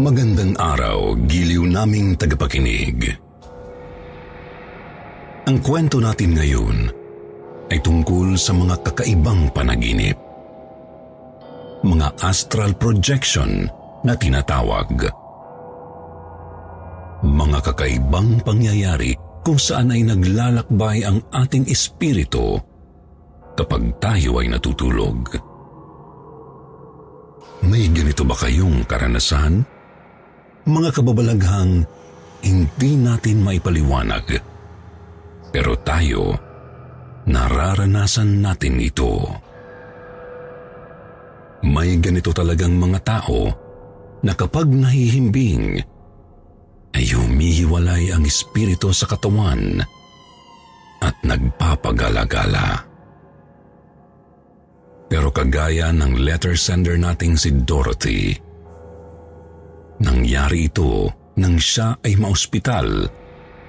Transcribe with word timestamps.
Magandang 0.00 0.56
araw, 0.56 1.12
giliw 1.28 1.68
naming 1.68 2.16
tagapakinig. 2.16 3.04
Ang 5.44 5.60
kwento 5.60 6.00
natin 6.00 6.40
ngayon 6.40 6.88
ay 7.68 7.84
tungkol 7.84 8.32
sa 8.40 8.56
mga 8.56 8.80
kakaibang 8.80 9.52
panaginip. 9.52 10.16
Mga 11.84 12.16
astral 12.16 12.72
projection 12.80 13.68
na 14.00 14.16
tinatawag. 14.16 14.88
Mga 17.20 17.58
kakaibang 17.60 18.40
pangyayari 18.40 19.12
kung 19.44 19.60
saan 19.60 19.92
ay 19.92 20.00
naglalakbay 20.00 21.04
ang 21.04 21.20
ating 21.28 21.68
espiritu 21.68 22.56
kapag 23.52 24.00
tayo 24.00 24.40
ay 24.40 24.48
natutulog. 24.48 25.28
May 27.68 27.92
ganito 27.92 28.24
ba 28.24 28.32
kayong 28.32 28.88
karanasan? 28.88 29.79
Mga 30.70 30.90
kababalaghang 30.94 31.82
hindi 32.46 32.92
natin 32.94 33.42
maipaliwanag. 33.42 34.38
Pero 35.50 35.74
tayo, 35.82 36.38
nararanasan 37.26 38.38
natin 38.38 38.78
ito. 38.78 39.18
May 41.66 41.98
ganito 41.98 42.30
talagang 42.30 42.78
mga 42.78 42.98
tao 43.02 43.50
na 44.22 44.30
kapag 44.38 44.70
nahihimbing, 44.70 45.82
ay 46.94 47.04
humihiwalay 47.18 48.14
ang 48.14 48.22
espiritu 48.22 48.94
sa 48.94 49.10
katawan 49.10 49.82
at 51.02 51.16
nagpapagalagala. 51.26 52.86
Pero 55.10 55.34
kagaya 55.34 55.90
ng 55.90 56.14
letter 56.22 56.54
sender 56.54 56.94
nating 56.94 57.34
si 57.34 57.50
Dorothy, 57.50 58.49
nangyari 60.00 60.66
ito 60.72 61.12
nang 61.36 61.60
siya 61.60 61.96
ay 62.00 62.16
maospital 62.16 63.06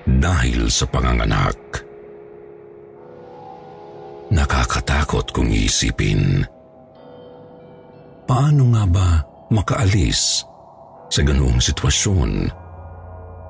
dahil 0.07 0.71
sa 0.71 0.87
panganganak. 0.87 1.59
Nakakatakot 4.31 5.35
kung 5.35 5.51
isipin. 5.51 6.47
Paano 8.23 8.63
nga 8.71 8.83
ba 8.87 9.09
makaalis 9.51 10.47
sa 11.11 11.19
ganoong 11.19 11.59
sitwasyon 11.59 12.31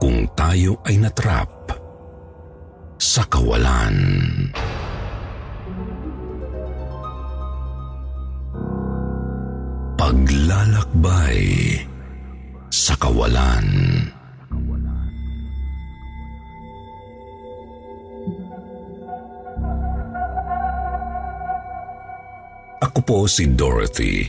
kung 0.01 0.25
tayo 0.33 0.81
ay 0.89 0.97
natrap 0.97 1.53
sa 2.97 3.21
kawalan? 3.29 3.97
Paglalakbay 10.01 11.45
sa 12.71 12.95
kawalan. 12.95 13.67
Ako 22.81 22.99
po 23.03 23.27
si 23.27 23.51
Dorothy. 23.51 24.23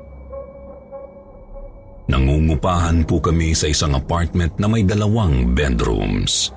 Nangungupahan 2.04 3.08
po 3.08 3.16
kami 3.16 3.56
sa 3.56 3.64
isang 3.72 3.96
apartment 3.96 4.60
na 4.60 4.68
may 4.68 4.84
dalawang 4.84 5.56
bedrooms. 5.56 6.52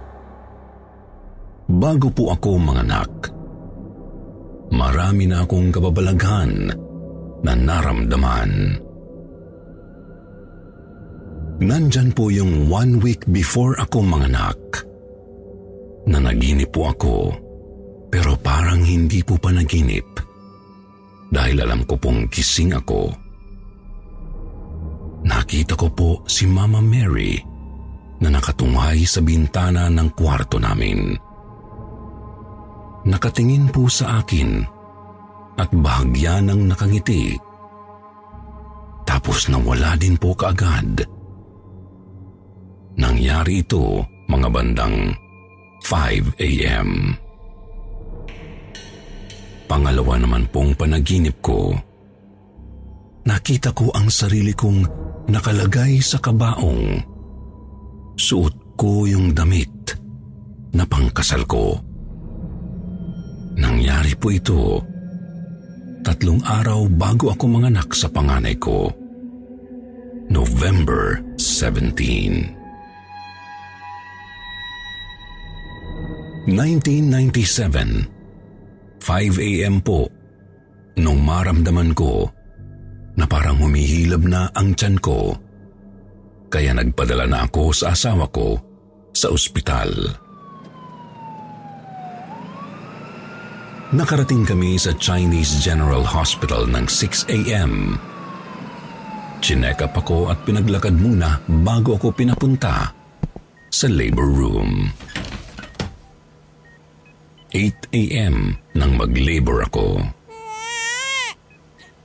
Bago 1.68 2.12
po 2.12 2.35
ako 2.35 2.59
manganak, 2.59 3.12
marami 4.72 5.28
na 5.28 5.47
akong 5.47 5.72
kababalaghan 5.72 6.72
na 7.44 7.53
naramdaman. 7.56 8.80
Nandyan 11.58 12.12
po 12.14 12.29
yung 12.29 12.68
one 12.68 13.00
week 13.02 13.24
before 13.31 13.75
ako 13.79 14.03
manganak. 14.03 14.59
Nanaginip 16.08 16.72
po 16.72 16.91
ako, 16.91 17.16
pero 18.12 18.35
parang 18.40 18.84
hindi 18.84 19.19
po 19.24 19.35
panaginip 19.35 20.08
dahil 21.28 21.59
alam 21.59 21.84
ko 21.84 22.00
pong 22.00 22.31
kising 22.31 22.72
ako. 22.72 23.26
Nakita 25.27 25.75
ko 25.75 25.88
po 25.91 26.09
si 26.23 26.47
Mama 26.47 26.79
Mary 26.79 27.35
na 28.23 28.31
nakatunghay 28.31 29.03
sa 29.03 29.19
bintana 29.19 29.91
ng 29.91 30.15
kwarto 30.15 30.55
namin. 30.55 31.19
Nakatingin 33.03 33.67
po 33.67 33.91
sa 33.91 34.23
akin 34.23 34.63
at 35.59 35.69
bahagya 35.75 36.39
ng 36.47 36.71
nakangiti. 36.71 37.35
Tapos 39.03 39.51
nawala 39.51 39.99
din 39.99 40.16
po 40.16 40.31
kaagad. 40.31 41.03
Nangyari 42.97 43.61
ito 43.61 44.03
mga 44.31 44.47
bandang 44.47 45.11
5 45.83 46.39
a.m. 46.39 47.16
Pangalawa 49.67 50.16
naman 50.19 50.47
pong 50.49 50.71
panaginip 50.73 51.37
ko. 51.43 51.75
Nakita 53.27 53.75
ko 53.75 53.91
ang 53.91 54.07
sarili 54.07 54.55
kong 54.55 54.88
nakalagay 55.27 55.99
sa 55.99 56.15
kabaong. 56.23 57.03
Suot 58.15 58.79
ko 58.79 59.03
yung 59.03 59.35
damit 59.35 59.99
na 60.71 60.88
pangkasal 60.88 61.43
ko. 61.43 61.75
Nangyari 63.59 64.16
po 64.16 64.31
ito 64.31 64.79
tatlong 66.07 66.39
araw 66.39 66.87
bago 66.87 67.35
ako 67.35 67.51
manganak 67.51 67.91
sa 67.91 68.07
panganay 68.07 68.55
ko. 68.55 68.87
November 70.31 71.19
17. 71.35 72.55
1997 76.47 78.07
5 79.03 79.43
a.m. 79.43 79.83
po 79.83 80.07
nung 80.95 81.19
maramdaman 81.27 81.91
ko 81.91 82.31
na 83.17 83.25
parang 83.25 83.57
humihilab 83.57 84.23
na 84.23 84.53
ang 84.53 84.78
tiyan 84.78 85.01
ko. 85.01 85.33
Kaya 86.47 86.72
nagpadala 86.78 87.25
na 87.28 87.50
ako 87.50 87.73
sa 87.73 87.91
asawa 87.91 88.29
ko 88.29 88.61
sa 89.11 89.33
ospital. 89.33 89.89
Nakarating 93.87 94.43
kami 94.43 94.75
sa 94.78 94.93
Chinese 94.96 95.64
General 95.64 96.03
Hospital 96.03 96.67
ng 96.69 96.85
6 96.85 97.28
a.m. 97.31 97.96
Chinek 99.40 99.79
up 99.79 99.96
ako 99.96 100.28
at 100.28 100.43
pinaglakad 100.43 100.91
muna 100.91 101.40
bago 101.64 101.96
ako 101.96 102.11
pinapunta 102.11 102.91
sa 103.72 103.87
labor 103.87 104.28
room. 104.28 104.91
8 107.55 107.96
a.m. 107.96 108.59
nang 108.75 108.99
mag-labor 108.99 109.64
ako. 109.64 110.16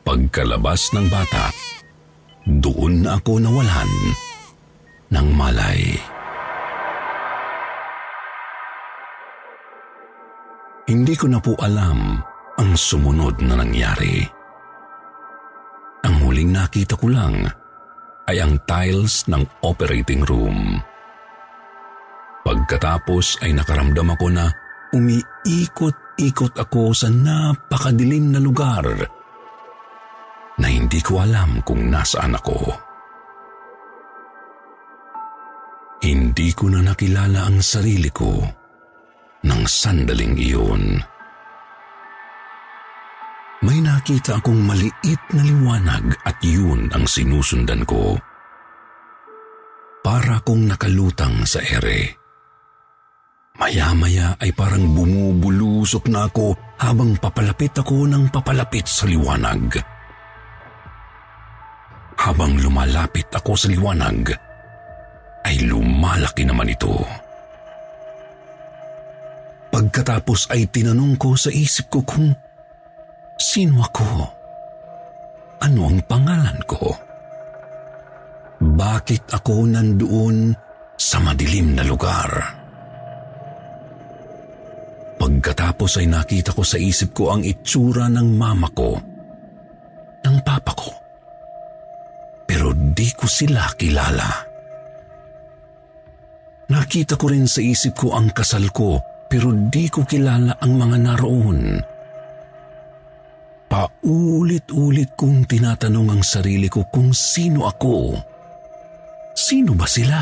Pagkalabas 0.03 0.91
ng 0.99 1.07
bata, 1.07 1.55
doon 2.43 3.07
ako 3.07 3.39
nawalan 3.39 3.93
ng 5.15 5.29
malay. 5.39 5.95
Hindi 10.91 11.15
ko 11.15 11.31
na 11.31 11.39
po 11.39 11.55
alam 11.63 12.19
ang 12.59 12.71
sumunod 12.75 13.47
na 13.47 13.63
nangyari. 13.63 14.27
Ang 16.03 16.15
huling 16.27 16.51
nakita 16.51 16.99
ko 16.99 17.07
lang 17.07 17.47
ay 18.27 18.43
ang 18.43 18.59
tiles 18.67 19.31
ng 19.31 19.47
operating 19.63 20.27
room. 20.27 20.83
Pagkatapos 22.43 23.39
ay 23.47 23.55
nakaramdam 23.55 24.19
ako 24.19 24.27
na 24.35 24.51
umiikot-ikot 24.91 26.59
ako 26.59 26.91
sa 26.91 27.07
napakadilim 27.07 28.35
na 28.35 28.43
lugar 28.43 28.83
na 30.61 30.69
hindi 30.69 31.01
ko 31.01 31.25
alam 31.25 31.65
kung 31.65 31.89
nasaan 31.89 32.37
ako. 32.37 32.59
Hindi 36.03 36.51
ko 36.51 36.67
na 36.67 36.83
nakilala 36.83 37.47
ang 37.47 37.63
sarili 37.63 38.11
ko 38.11 38.43
ng 39.47 39.63
sandaling 39.63 40.35
iyon. 40.35 40.99
May 43.63 43.79
nakita 43.79 44.43
akong 44.43 44.59
maliit 44.59 45.23
na 45.31 45.43
liwanag 45.47 46.19
at 46.27 46.43
yun 46.43 46.91
ang 46.91 47.07
sinusundan 47.07 47.87
ko. 47.87 48.19
Para 50.03 50.43
kong 50.43 50.67
nakalutang 50.67 51.47
sa 51.47 51.63
ere. 51.63 52.19
Maya-maya 53.63 54.35
ay 54.43 54.51
parang 54.51 54.83
bumubulusok 54.91 56.11
na 56.11 56.27
ako 56.27 56.59
habang 56.83 57.15
papalapit 57.23 57.79
ako 57.79 58.11
ng 58.11 58.35
papalapit 58.35 58.91
sa 58.91 59.07
liwanag. 59.07 59.92
Habang 62.23 62.55
lumalapit 62.55 63.27
ako 63.35 63.59
sa 63.59 63.67
liwanag, 63.67 64.31
ay 65.43 65.67
lumalaki 65.67 66.47
naman 66.47 66.71
ito. 66.71 67.03
Pagkatapos 69.75 70.55
ay 70.55 70.71
tinanong 70.71 71.19
ko 71.19 71.35
sa 71.35 71.51
isip 71.51 71.91
ko 71.91 72.07
kung 72.07 72.31
sino 73.35 73.83
ako? 73.83 74.07
Ano 75.67 75.91
ang 75.91 75.99
pangalan 76.07 76.63
ko? 76.63 76.95
Bakit 78.63 79.35
ako 79.43 79.67
nandoon 79.67 80.55
sa 80.95 81.19
madilim 81.19 81.75
na 81.75 81.83
lugar? 81.83 82.31
Pagkatapos 85.19 85.99
ay 85.99 86.07
nakita 86.07 86.55
ko 86.55 86.63
sa 86.63 86.79
isip 86.79 87.11
ko 87.19 87.35
ang 87.35 87.43
itsura 87.43 88.07
ng 88.07 88.29
mama 88.39 88.71
ko, 88.71 88.95
ng 90.23 90.37
papa 90.47 90.71
ko. 90.79 91.02
Pero 92.53 92.77
di 92.77 93.09
ko 93.17 93.25
sila 93.25 93.65
kilala. 93.81 94.29
Nakita 96.69 97.17
ko 97.17 97.33
rin 97.33 97.49
sa 97.49 97.65
isip 97.65 97.97
ko 97.97 98.13
ang 98.13 98.29
kasal 98.29 98.69
ko 98.69 99.01
pero 99.25 99.57
di 99.57 99.89
ko 99.89 100.05
kilala 100.05 100.61
ang 100.61 100.77
mga 100.77 100.99
naroon. 101.01 101.81
Paulit-ulit 103.73 105.17
kong 105.17 105.49
tinatanong 105.49 106.13
ang 106.13 106.21
sarili 106.21 106.69
ko 106.69 106.85
kung 106.93 107.17
sino 107.17 107.65
ako. 107.65 108.21
Sino 109.33 109.73
ba 109.73 109.89
sila? 109.89 110.21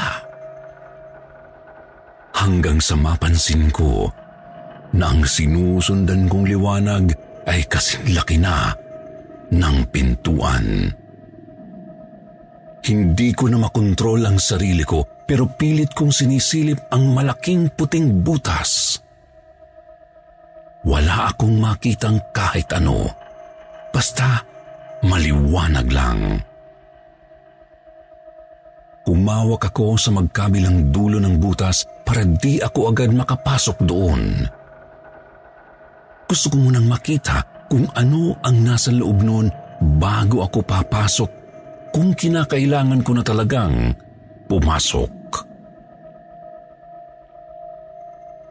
Hanggang 2.38 2.78
sa 2.78 2.94
mapansin 2.94 3.74
ko 3.74 4.06
na 4.94 5.10
ang 5.10 5.26
sinusundan 5.26 6.30
kong 6.30 6.46
liwanag 6.46 7.10
ay 7.50 7.66
kasing 7.66 8.14
laki 8.14 8.38
na 8.38 8.70
ng 9.50 9.82
pintuan. 9.90 10.99
Hindi 12.80 13.36
ko 13.36 13.52
na 13.52 13.60
makontrol 13.60 14.24
ang 14.24 14.40
sarili 14.40 14.84
ko 14.84 15.04
pero 15.28 15.46
pilit 15.46 15.92
kong 15.92 16.10
sinisilip 16.10 16.90
ang 16.90 17.12
malaking 17.12 17.70
puting 17.76 18.24
butas. 18.24 18.98
Wala 20.80 21.28
akong 21.28 21.60
makitang 21.60 22.32
kahit 22.32 22.72
ano. 22.72 23.04
Basta 23.92 24.40
maliwanag 25.04 25.88
lang. 25.92 26.20
Umawak 29.10 29.72
ako 29.74 30.00
sa 30.00 30.10
magkabilang 30.14 30.88
dulo 30.88 31.20
ng 31.20 31.36
butas 31.36 31.84
para 32.06 32.24
di 32.24 32.62
ako 32.62 32.94
agad 32.94 33.12
makapasok 33.12 33.76
doon. 33.84 34.22
Gusto 36.30 36.46
ko 36.46 36.56
munang 36.62 36.86
makita 36.86 37.66
kung 37.66 37.90
ano 37.92 38.38
ang 38.38 38.56
nasa 38.62 38.94
loob 38.94 39.20
noon 39.26 39.50
bago 39.98 40.46
ako 40.46 40.62
papasok 40.62 41.30
kung 41.90 42.14
kinakailangan 42.14 43.02
ko 43.02 43.10
na 43.14 43.22
talagang 43.26 43.94
pumasok. 44.46 45.12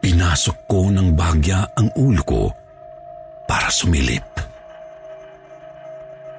Pinasok 0.00 0.58
ko 0.64 0.88
ng 0.88 1.12
bagya 1.12 1.60
ang 1.76 1.92
ulo 1.96 2.22
ko 2.24 2.42
para 3.44 3.68
sumilip. 3.68 4.24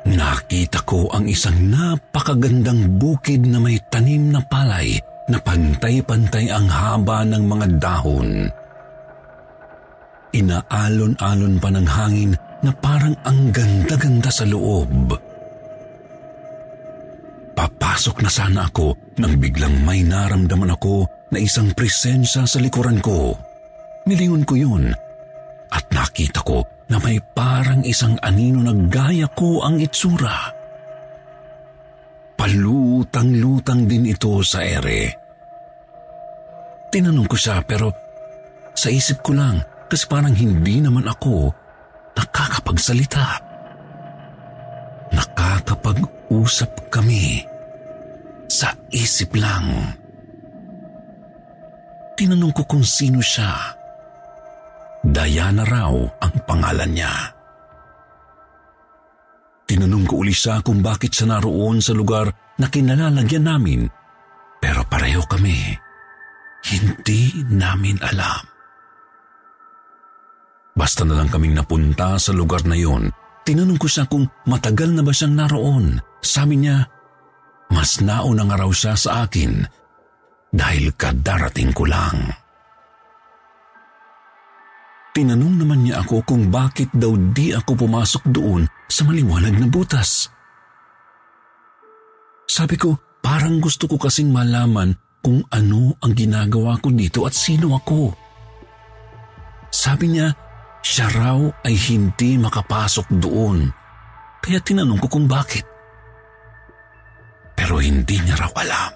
Nakita 0.02 0.82
ko 0.82 1.14
ang 1.14 1.30
isang 1.30 1.70
napakagandang 1.70 2.98
bukid 2.98 3.46
na 3.46 3.62
may 3.62 3.78
tanim 3.94 4.34
na 4.34 4.42
palay 4.42 4.98
na 5.30 5.38
pantay-pantay 5.38 6.50
ang 6.50 6.66
haba 6.66 7.22
ng 7.22 7.44
mga 7.46 7.68
dahon. 7.78 8.50
Inaalon-alon 10.34 11.56
pa 11.62 11.70
ng 11.70 11.88
hangin 11.88 12.32
na 12.66 12.72
parang 12.74 13.14
ang 13.28 13.54
ganda-ganda 13.54 14.34
sa 14.34 14.48
loob. 14.48 15.31
Papasok 17.62 18.26
na 18.26 18.32
sana 18.34 18.66
ako 18.66 18.98
nang 19.22 19.38
biglang 19.38 19.86
may 19.86 20.02
naramdaman 20.02 20.74
ako 20.74 21.06
na 21.30 21.38
isang 21.38 21.70
presensya 21.78 22.50
sa 22.50 22.58
likuran 22.58 22.98
ko. 22.98 23.38
Nilingon 24.10 24.50
ko 24.50 24.58
yun 24.58 24.90
at 25.70 25.86
nakita 25.94 26.42
ko 26.42 26.66
na 26.90 26.98
may 26.98 27.22
parang 27.22 27.86
isang 27.86 28.18
anino 28.26 28.66
na 28.66 28.74
gaya 28.90 29.30
ko 29.30 29.62
ang 29.62 29.78
itsura. 29.78 30.50
Palutang-lutang 32.34 33.86
din 33.86 34.10
ito 34.10 34.42
sa 34.42 34.66
ere. 34.66 35.14
Tinanong 36.90 37.30
ko 37.30 37.38
siya 37.38 37.62
pero 37.62 37.94
sa 38.74 38.90
isip 38.90 39.22
ko 39.22 39.38
lang 39.38 39.62
kasi 39.86 40.10
parang 40.10 40.34
hindi 40.34 40.82
naman 40.82 41.06
ako 41.06 41.54
nakakapagsalita. 42.18 43.38
Nakakapag-usap 45.14 46.90
kami 46.90 47.51
sa 48.52 48.76
isip 48.92 49.40
lang. 49.40 49.96
Tinanong 52.20 52.52
ko 52.52 52.68
kung 52.68 52.84
sino 52.84 53.24
siya. 53.24 53.80
Diana 55.08 55.64
raw 55.64 55.96
ang 56.20 56.36
pangalan 56.44 56.92
niya. 56.92 57.16
Tinanong 59.64 60.04
ko 60.04 60.20
uli 60.20 60.36
siya 60.36 60.60
kung 60.60 60.84
bakit 60.84 61.16
siya 61.16 61.32
naroon 61.32 61.80
sa 61.80 61.96
lugar 61.96 62.28
na 62.60 62.68
kinalalagyan 62.68 63.48
namin 63.48 63.88
pero 64.62 64.84
pareho 64.86 65.24
kami. 65.26 65.58
Hindi 66.62 67.42
namin 67.50 67.98
alam. 68.06 68.46
Basta 70.78 71.02
na 71.02 71.18
lang 71.18 71.34
kaming 71.34 71.58
napunta 71.58 72.22
sa 72.22 72.32
lugar 72.32 72.62
na 72.70 72.78
yon, 72.78 73.10
tinanong 73.42 73.82
ko 73.82 73.90
siya 73.90 74.06
kung 74.06 74.30
matagal 74.46 74.94
na 74.94 75.02
ba 75.02 75.10
siyang 75.10 75.36
naroon. 75.36 75.98
Sabi 76.22 76.62
niya, 76.62 76.86
mas 77.72 78.04
nauna 78.04 78.44
nga 78.46 78.60
raw 78.60 78.72
siya 78.72 78.94
sa 79.00 79.24
akin 79.26 79.64
dahil 80.52 80.92
kadarating 81.00 81.72
ko 81.72 81.88
lang. 81.88 82.36
Tinanong 85.12 85.56
naman 85.60 85.84
niya 85.84 86.04
ako 86.04 86.24
kung 86.24 86.48
bakit 86.48 86.88
daw 86.96 87.16
di 87.16 87.52
ako 87.52 87.88
pumasok 87.88 88.24
doon 88.32 88.64
sa 88.88 89.04
maliwanag 89.04 89.60
na 89.60 89.68
butas. 89.68 90.32
Sabi 92.48 92.76
ko, 92.80 92.96
parang 93.24 93.60
gusto 93.60 93.88
ko 93.88 94.00
kasing 94.00 94.32
malaman 94.32 94.96
kung 95.24 95.44
ano 95.52 95.96
ang 96.00 96.12
ginagawa 96.16 96.80
ko 96.80 96.92
dito 96.92 97.28
at 97.28 97.36
sino 97.36 97.76
ako. 97.76 98.16
Sabi 99.72 100.16
niya, 100.16 100.32
siya 100.84 101.08
raw 101.12 101.40
ay 101.64 101.76
hindi 101.76 102.36
makapasok 102.40 103.08
doon. 103.20 103.68
Kaya 104.44 104.60
tinanong 104.64 105.00
ko 105.00 105.08
kung 105.08 105.28
bakit. 105.28 105.64
Pero 107.56 107.78
hindi 107.78 108.18
niya 108.22 108.36
raw 108.40 108.52
alam. 108.58 108.92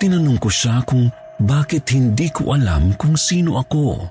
Tinanong 0.00 0.38
ko 0.40 0.48
siya 0.50 0.82
kung 0.84 1.08
bakit 1.40 1.90
hindi 1.94 2.30
ko 2.30 2.54
alam 2.54 2.94
kung 2.94 3.18
sino 3.18 3.58
ako. 3.58 4.04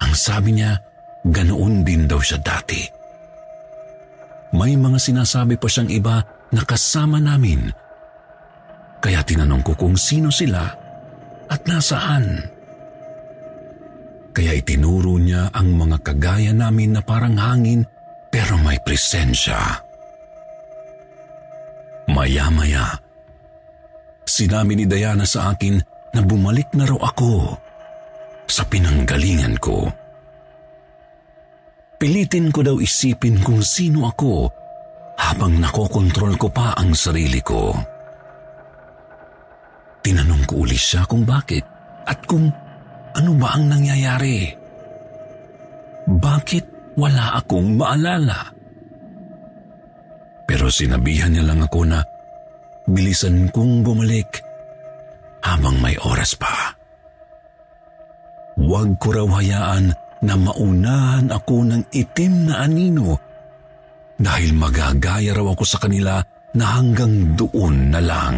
Ang 0.00 0.14
sabi 0.16 0.58
niya, 0.58 0.80
ganoon 1.26 1.84
din 1.84 2.08
daw 2.08 2.18
siya 2.18 2.40
dati. 2.40 2.82
May 4.50 4.74
mga 4.74 4.98
sinasabi 4.98 5.54
pa 5.60 5.70
siyang 5.70 5.90
iba 5.92 6.16
na 6.50 6.62
kasama 6.66 7.22
namin. 7.22 7.70
Kaya 9.00 9.22
tinanong 9.22 9.62
ko 9.62 9.72
kung 9.78 9.94
sino 9.94 10.28
sila 10.34 10.66
at 11.46 11.60
nasaan. 11.64 12.42
Kaya 14.30 14.54
itinuro 14.54 15.18
niya 15.18 15.50
ang 15.50 15.74
mga 15.74 15.98
kagaya 16.04 16.52
namin 16.54 16.94
na 16.94 17.02
parang 17.02 17.34
hangin 17.38 17.82
pero 18.30 18.58
may 18.62 18.78
presensya. 18.82 19.58
Maya-maya, 22.10 22.98
Sinabi 24.30 24.78
ni 24.78 24.86
Diana 24.86 25.26
sa 25.26 25.50
akin 25.50 25.82
na 26.14 26.22
bumalik 26.22 26.70
na 26.78 26.86
raw 26.86 27.10
ako 27.10 27.58
sa 28.46 28.62
pinanggalingan 28.62 29.58
ko. 29.58 29.90
Pilitin 31.98 32.54
ko 32.54 32.62
daw 32.62 32.76
isipin 32.78 33.42
kung 33.42 33.60
sino 33.60 34.06
ako 34.06 34.48
habang 35.18 35.58
nakokontrol 35.58 36.38
ko 36.38 36.48
pa 36.48 36.78
ang 36.78 36.94
sarili 36.94 37.42
ko. 37.42 37.74
Tinanong 40.00 40.46
ko 40.46 40.64
uli 40.64 40.78
siya 40.78 41.04
kung 41.04 41.26
bakit 41.26 41.66
at 42.06 42.22
kung 42.24 42.48
ano 43.12 43.30
ba 43.36 43.58
ang 43.58 43.66
nangyayari. 43.68 44.48
Bakit 46.06 46.96
wala 46.96 47.36
akong 47.36 47.76
maalala? 47.76 48.59
Pero 50.50 50.66
sinabihan 50.66 51.30
niya 51.30 51.46
lang 51.46 51.62
ako 51.62 51.86
na 51.86 52.02
bilisan 52.90 53.54
kong 53.54 53.86
bumalik 53.86 54.42
habang 55.46 55.78
may 55.78 55.94
oras 56.02 56.34
pa. 56.34 56.74
Huwag 58.58 58.98
ko 58.98 59.14
raw 59.14 59.28
hayaan 59.38 59.94
na 60.26 60.34
maunahan 60.34 61.30
ako 61.30 61.70
ng 61.70 61.82
itim 61.94 62.50
na 62.50 62.66
anino 62.66 63.14
dahil 64.18 64.50
magagaya 64.58 65.38
raw 65.38 65.54
ako 65.54 65.62
sa 65.62 65.78
kanila 65.78 66.18
na 66.58 66.64
hanggang 66.66 67.38
doon 67.38 67.94
na 67.94 68.00
lang. 68.02 68.36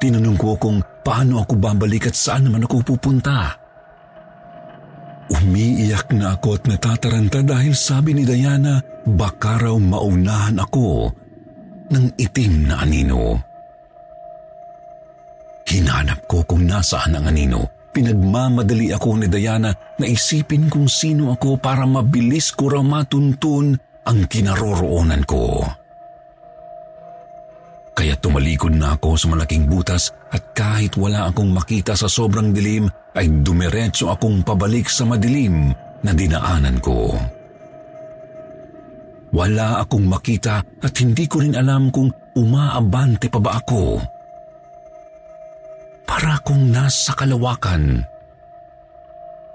Tinanong 0.00 0.38
ko 0.40 0.56
kung 0.56 0.80
paano 1.04 1.44
ako 1.44 1.60
babalik 1.60 2.08
at 2.08 2.16
saan 2.16 2.48
naman 2.48 2.64
ako 2.64 2.96
pupunta. 2.96 3.67
Umiiyak 5.28 6.08
na 6.16 6.40
ako 6.40 6.56
at 6.56 6.62
natataranta 6.64 7.44
dahil 7.44 7.76
sabi 7.76 8.16
ni 8.16 8.24
Diana 8.24 8.80
baka 9.04 9.60
raw 9.60 9.76
maunahan 9.76 10.56
ako 10.56 11.12
ng 11.92 12.16
itim 12.16 12.68
na 12.68 12.80
anino. 12.80 13.36
Hinanap 15.68 16.24
ko 16.24 16.48
kung 16.48 16.64
nasaan 16.64 17.20
ang 17.20 17.28
anino. 17.28 17.92
Pinagmamadali 17.92 18.88
ako 18.92 19.20
ni 19.20 19.28
Diana 19.28 19.68
na 19.72 20.06
isipin 20.08 20.72
kung 20.72 20.88
sino 20.88 21.32
ako 21.36 21.60
para 21.60 21.84
mabilis 21.84 22.56
ko 22.56 22.72
raw 22.72 22.84
matuntun 22.84 23.76
ang 24.08 24.18
kinaroroonan 24.24 25.28
ko. 25.28 25.60
Kaya 27.92 28.14
tumalikod 28.16 28.72
na 28.78 28.96
ako 28.96 29.18
sa 29.18 29.26
malaking 29.28 29.66
butas 29.68 30.14
at 30.28 30.42
kahit 30.52 30.96
wala 31.00 31.32
akong 31.32 31.52
makita 31.52 31.96
sa 31.96 32.04
sobrang 32.04 32.52
dilim 32.52 32.84
ay 33.16 33.28
dumiretso 33.40 34.12
akong 34.12 34.44
pabalik 34.44 34.86
sa 34.86 35.08
madilim 35.08 35.72
na 36.04 36.12
dinaanan 36.12 36.78
ko. 36.84 37.16
Wala 39.32 39.84
akong 39.84 40.08
makita 40.08 40.64
at 40.64 40.94
hindi 41.00 41.28
ko 41.28 41.44
rin 41.44 41.56
alam 41.56 41.92
kung 41.92 42.08
umaabante 42.36 43.28
pa 43.28 43.40
ba 43.40 43.60
ako. 43.60 44.00
Para 46.08 46.40
akong 46.40 46.72
nasa 46.72 47.12
kalawakan. 47.12 48.00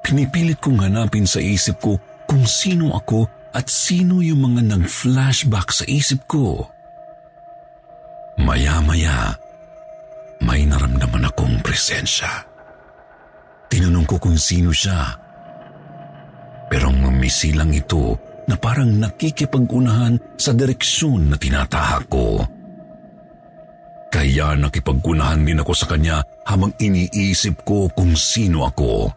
Pinipilit 0.06 0.62
kong 0.62 0.84
hanapin 0.84 1.26
sa 1.26 1.42
isip 1.42 1.82
ko 1.82 1.98
kung 2.30 2.46
sino 2.46 2.94
ako 2.94 3.26
at 3.54 3.66
sino 3.70 4.22
yung 4.22 4.54
mga 4.54 4.78
nag-flashback 4.78 5.74
sa 5.74 5.86
isip 5.90 6.26
ko. 6.30 6.70
Maya-maya, 8.38 9.38
may 10.44 10.68
naramdaman 10.68 11.26
akong 11.32 11.64
presensya. 11.64 12.44
Tinanong 13.72 14.06
ko 14.06 14.22
kung 14.22 14.38
sino 14.38 14.70
siya. 14.70 15.18
Pero 16.70 16.94
mamisi 16.94 17.56
lang 17.56 17.74
ito 17.74 18.18
na 18.46 18.60
parang 18.60 18.92
nakikipag-unahan 19.00 20.20
sa 20.38 20.52
direksyon 20.52 21.32
na 21.32 21.38
tinatahak 21.40 22.06
ko. 22.12 22.44
Kaya 24.14 24.54
nakipag-unahan 24.54 25.42
din 25.42 25.58
ako 25.64 25.74
sa 25.74 25.90
kanya 25.90 26.22
habang 26.46 26.70
iniisip 26.78 27.66
ko 27.66 27.90
kung 27.90 28.14
sino 28.14 28.68
ako. 28.70 29.10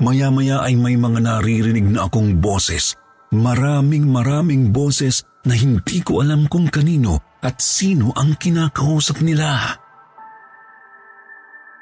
Maya-maya 0.00 0.64
ay 0.64 0.76
may 0.76 0.96
mga 0.96 1.20
naririnig 1.20 1.84
na 1.92 2.08
akong 2.08 2.40
boses. 2.40 2.96
Maraming 3.34 4.06
maraming 4.06 4.70
boses 4.70 5.26
na 5.42 5.58
hindi 5.58 5.98
ko 6.02 6.22
alam 6.22 6.46
kung 6.46 6.70
kanino 6.70 7.38
at 7.42 7.58
sino 7.58 8.14
ang 8.14 8.38
kinakausap 8.38 9.18
nila. 9.22 9.74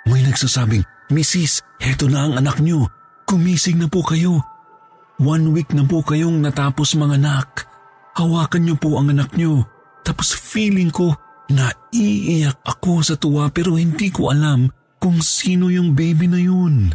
May 0.08 0.24
nagsasabing, 0.24 0.84
Mrs., 1.12 1.64
heto 1.80 2.08
na 2.08 2.28
ang 2.28 2.34
anak 2.40 2.60
niyo. 2.60 2.88
Kumising 3.24 3.80
na 3.80 3.88
po 3.88 4.04
kayo. 4.04 4.40
One 5.20 5.52
week 5.56 5.72
na 5.72 5.84
po 5.84 6.04
kayong 6.04 6.44
natapos 6.44 6.96
mga 6.96 7.16
anak. 7.20 7.64
Hawakan 8.16 8.68
niyo 8.68 8.76
po 8.76 9.00
ang 9.00 9.12
anak 9.12 9.32
niyo. 9.32 9.64
Tapos 10.04 10.36
feeling 10.36 10.92
ko 10.92 11.16
na 11.48 11.72
iiyak 11.92 12.60
ako 12.64 13.00
sa 13.00 13.16
tuwa 13.16 13.48
pero 13.52 13.76
hindi 13.76 14.12
ko 14.12 14.32
alam 14.32 14.68
kung 15.00 15.20
sino 15.24 15.68
yung 15.72 15.96
baby 15.96 16.28
na 16.28 16.40
yun. 16.40 16.92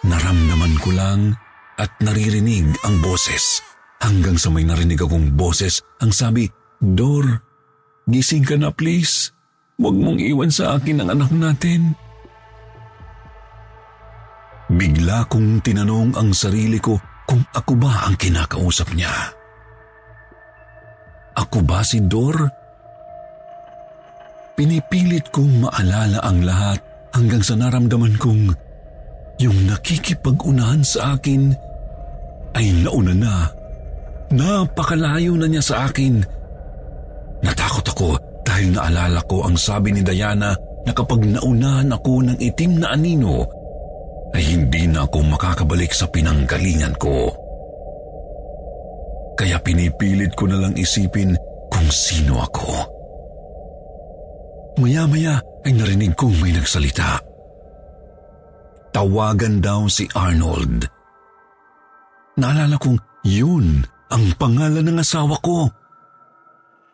Naramdaman 0.00 0.74
ko 0.80 0.90
lang 0.96 1.36
at 1.80 1.88
naririnig 2.04 2.68
ang 2.84 3.00
boses. 3.00 3.64
Hanggang 4.04 4.36
sa 4.36 4.52
may 4.52 4.68
narinig 4.68 5.00
akong 5.00 5.32
boses, 5.32 5.80
ang 6.04 6.12
sabi, 6.12 6.44
Dor, 6.76 7.24
gising 8.04 8.44
ka 8.44 8.60
na 8.60 8.68
please. 8.68 9.32
Huwag 9.80 9.96
mong 9.96 10.20
iwan 10.20 10.52
sa 10.52 10.76
akin 10.76 11.00
ang 11.00 11.08
anak 11.16 11.32
natin. 11.32 11.96
Bigla 14.68 15.24
kong 15.32 15.64
tinanong 15.64 16.12
ang 16.20 16.30
sarili 16.36 16.76
ko 16.76 17.00
kung 17.24 17.40
ako 17.56 17.72
ba 17.80 18.04
ang 18.04 18.16
kinakausap 18.20 18.92
niya. 18.92 19.12
Ako 21.40 21.64
ba 21.64 21.80
si 21.80 22.04
Dor? 22.04 22.36
Pinipilit 24.52 25.32
kong 25.32 25.64
maalala 25.64 26.20
ang 26.20 26.44
lahat 26.44 26.84
hanggang 27.16 27.40
sa 27.40 27.56
naramdaman 27.56 28.20
kong 28.20 28.52
yung 29.40 29.56
nakikipag-unahan 29.64 30.84
sa 30.84 31.16
akin 31.16 31.69
ay 32.56 32.66
nauna 32.82 33.14
na 33.14 33.34
Napakalayo 34.30 35.34
na 35.34 35.50
niya 35.50 35.62
sa 35.62 35.90
akin. 35.90 36.22
Natakot 37.42 37.82
ako 37.82 38.08
dahil 38.46 38.78
naalala 38.78 39.26
ko 39.26 39.42
ang 39.42 39.58
sabi 39.58 39.90
ni 39.90 40.06
Diana 40.06 40.54
na 40.86 40.92
kapag 40.94 41.26
naunahan 41.26 41.90
ako 41.90 42.30
ng 42.30 42.38
itim 42.38 42.78
na 42.78 42.94
anino, 42.94 43.42
ay 44.30 44.54
hindi 44.54 44.86
na 44.86 45.02
ako 45.10 45.34
makakabalik 45.34 45.90
sa 45.90 46.06
pinanggalingan 46.06 46.94
ko. 46.94 47.34
Kaya 49.34 49.58
pinipilit 49.58 50.30
ko 50.38 50.46
na 50.46 50.62
lang 50.62 50.78
isipin 50.78 51.34
kung 51.66 51.88
sino 51.90 52.38
ako. 52.38 52.70
Maya-maya 54.78 55.42
ay 55.66 55.74
narinig 55.74 56.14
kong 56.14 56.38
may 56.38 56.54
nagsalita. 56.54 57.18
Tawagan 58.94 59.58
daw 59.58 59.90
si 59.90 60.06
Arnold. 60.14 60.99
Naalala 62.40 62.80
kong 62.80 62.96
yun 63.28 63.84
ang 64.08 64.24
pangalan 64.40 64.88
ng 64.88 64.98
asawa 64.98 65.36
ko. 65.44 65.68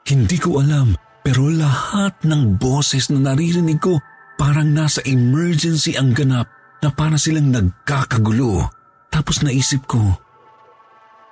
Hindi 0.07 0.37
ko 0.43 0.59
alam 0.59 0.99
pero 1.23 1.47
lahat 1.51 2.23
ng 2.27 2.59
boses 2.59 3.11
na 3.15 3.31
naririnig 3.31 3.79
ko 3.79 3.99
parang 4.39 4.75
nasa 4.75 5.03
emergency 5.07 5.95
ang 5.95 6.15
ganap 6.15 6.51
na 6.83 6.91
para 6.91 7.15
silang 7.17 7.55
nagkakagulo. 7.55 8.69
Tapos 9.09 9.41
naisip 9.41 9.87
ko, 9.89 10.03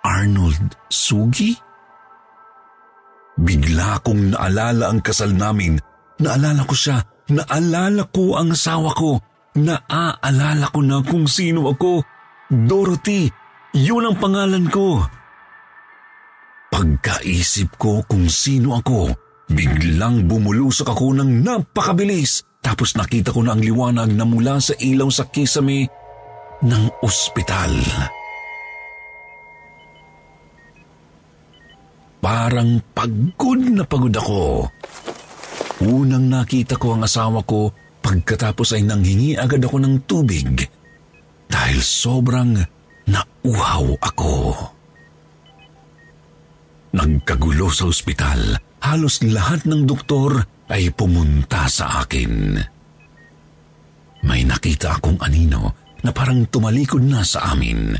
Arnold 0.07 0.79
Sugi? 0.89 1.53
Bigla 3.35 3.99
kong 4.03 4.35
naalala 4.35 4.95
ang 4.95 5.03
kasal 5.03 5.35
namin. 5.35 5.75
Naalala 6.23 6.63
ko 6.65 6.75
siya. 6.75 7.03
Naalala 7.35 8.07
ko 8.15 8.39
ang 8.39 8.55
asawa 8.55 8.95
ko. 8.95 9.19
Naaalala 9.59 10.71
ko 10.71 10.81
na 10.87 11.03
kung 11.03 11.27
sino 11.27 11.67
ako. 11.67 12.03
Dorothy. 12.47 13.44
Yun 13.75 14.07
ang 14.07 14.17
pangalan 14.23 14.71
ko. 14.71 15.03
Pagkaisip 16.71 17.75
ko 17.75 18.07
kung 18.07 18.31
sino 18.31 18.79
ako, 18.79 19.11
biglang 19.51 20.31
bumulusok 20.31 20.95
ako 20.95 21.19
ng 21.19 21.43
napakabilis. 21.43 22.47
Tapos 22.63 22.95
nakita 22.95 23.35
ko 23.35 23.43
na 23.43 23.59
ang 23.59 23.63
liwanag 23.63 24.15
na 24.15 24.23
mula 24.23 24.63
sa 24.63 24.79
ilaw 24.79 25.11
sa 25.11 25.27
kisame 25.27 25.91
ng 26.63 26.85
ospital. 27.03 27.75
Parang 32.23 32.81
pagod 32.95 33.61
na 33.75 33.85
pagod 33.85 34.15
ako. 34.15 34.71
Unang 35.85 36.31
nakita 36.31 36.79
ko 36.79 36.95
ang 36.95 37.03
asawa 37.05 37.43
ko 37.43 37.75
pagkatapos 38.01 38.79
ay 38.79 38.87
nanghingi 38.87 39.35
agad 39.35 39.61
ako 39.67 39.77
ng 39.83 39.95
tubig 40.09 40.47
dahil 41.51 41.79
sobrang 41.85 42.57
nauhaw 43.09 43.87
ako. 44.01 44.55
Nagkagulo 46.95 47.69
sa 47.75 47.91
ospital. 47.91 48.55
Halos 48.85 49.25
lahat 49.25 49.67
ng 49.67 49.89
doktor 49.89 50.45
ay 50.71 50.93
pumunta 50.95 51.67
sa 51.67 52.05
akin. 52.05 52.57
May 54.25 54.47
nakita 54.47 54.97
akong 54.97 55.21
anino 55.21 55.75
na 56.05 56.13
parang 56.13 56.49
tumalikod 56.49 57.05
na 57.05 57.25
sa 57.25 57.53
amin. 57.53 57.97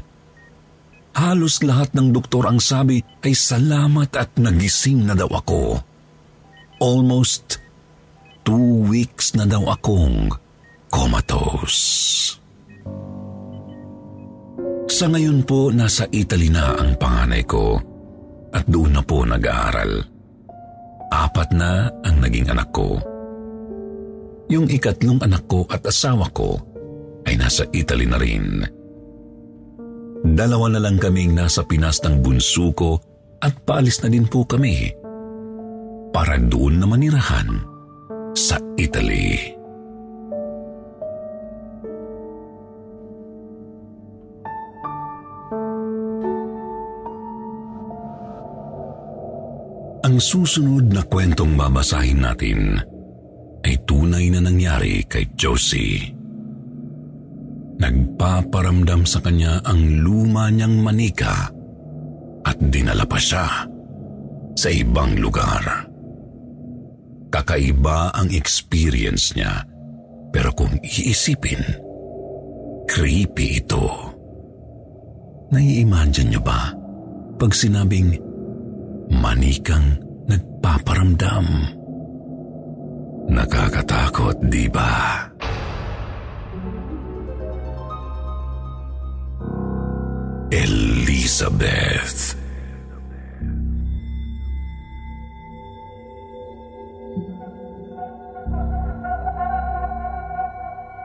Halos 1.15 1.63
lahat 1.63 1.95
ng 1.95 2.11
doktor 2.11 2.49
ang 2.51 2.59
sabi 2.59 3.01
ay 3.23 3.33
salamat 3.33 4.11
at 4.19 4.35
nagising 4.35 5.07
na 5.07 5.15
daw 5.15 5.31
ako. 5.31 5.79
Almost 6.83 7.63
two 8.45 8.85
weeks 8.91 9.33
na 9.39 9.47
daw 9.47 9.63
akong 9.73 10.29
comatose. 10.93 12.14
Sa 14.95 15.11
ngayon 15.11 15.43
po, 15.43 15.75
nasa 15.75 16.07
Italy 16.15 16.55
na 16.55 16.79
ang 16.79 16.95
panganay 16.95 17.43
ko 17.43 17.83
at 18.55 18.63
doon 18.71 18.95
na 18.95 19.03
po 19.03 19.27
nag-aaral. 19.27 20.07
apat 21.11 21.51
na 21.51 21.91
ang 22.07 22.23
naging 22.23 22.47
anak 22.47 22.71
ko. 22.71 23.03
Yung 24.51 24.71
ikatlong 24.71 25.19
anak 25.19 25.51
ko 25.51 25.67
at 25.67 25.83
asawa 25.83 26.31
ko 26.31 26.59
ay 27.27 27.35
nasa 27.35 27.67
Italy 27.75 28.07
na 28.07 28.19
rin. 28.23 28.63
Dalawa 30.23 30.71
na 30.71 30.79
lang 30.83 31.03
kaming 31.03 31.35
nasa 31.35 31.67
Pinas 31.67 31.99
ng 32.07 32.23
bunso 32.23 32.71
ko 32.75 32.99
at 33.43 33.67
paalis 33.67 33.99
na 34.03 34.15
din 34.15 34.31
po 34.31 34.47
kami 34.47 34.95
para 36.15 36.39
doon 36.39 36.79
na 36.79 36.87
manirahan 36.87 37.51
sa 38.35 38.63
Italy. 38.79 39.59
Ang 50.15 50.23
susunod 50.23 50.95
na 50.95 51.03
kwentong 51.03 51.59
babasahin 51.59 52.23
natin 52.23 52.79
ay 53.67 53.75
tunay 53.83 54.31
na 54.31 54.47
nangyari 54.47 55.03
kay 55.11 55.27
Josie. 55.35 56.07
Nagpaparamdam 57.83 59.11
sa 59.11 59.19
kanya 59.19 59.59
ang 59.67 60.07
luma 60.07 60.55
niyang 60.55 60.79
manika 60.87 61.51
at 62.47 62.57
dinala 62.63 63.03
pa 63.11 63.19
siya 63.19 63.67
sa 64.55 64.69
ibang 64.71 65.19
lugar. 65.19 65.91
Kakaiba 67.35 68.15
ang 68.15 68.31
experience 68.31 69.35
niya 69.35 69.67
pero 70.31 70.55
kung 70.55 70.79
iisipin, 70.79 71.59
creepy 72.87 73.67
ito. 73.67 74.15
Nai-imagine 75.51 76.31
niyo 76.31 76.39
ba 76.39 76.71
pag 77.35 77.51
sinabing 77.51 78.15
manikang 79.11 80.04
nagpaparamdam. 80.29 81.47
Nakakatakot, 83.29 84.37
di 84.49 84.69
ba? 84.69 85.25
Elizabeth. 90.55 92.39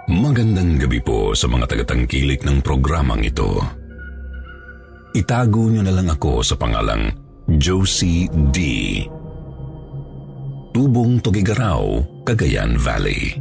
Magandang 0.09 0.77
gabi 0.77 1.01
po 1.01 1.33
sa 1.33 1.49
mga 1.49 1.65
tagatangkilik 1.69 2.41
ng 2.45 2.61
programang 2.61 3.21
ito. 3.25 3.61
Itago 5.17 5.69
niyo 5.69 5.81
na 5.81 5.93
lang 5.93 6.09
ako 6.09 6.45
sa 6.45 6.53
pangalang 6.53 7.09
Josie 7.59 8.31
D. 8.55 8.57
Tubong 10.71 11.19
Tugigaraw, 11.19 11.83
Cagayan 12.23 12.79
Valley. 12.79 13.35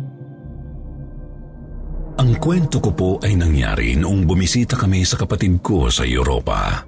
Ang 2.19 2.35
kwento 2.43 2.83
ko 2.83 2.91
po 2.99 3.11
ay 3.23 3.39
nangyari 3.39 3.95
noong 3.95 4.27
bumisita 4.27 4.75
kami 4.75 5.07
sa 5.07 5.15
kapatid 5.23 5.63
ko 5.63 5.87
sa 5.87 6.03
Europa. 6.03 6.83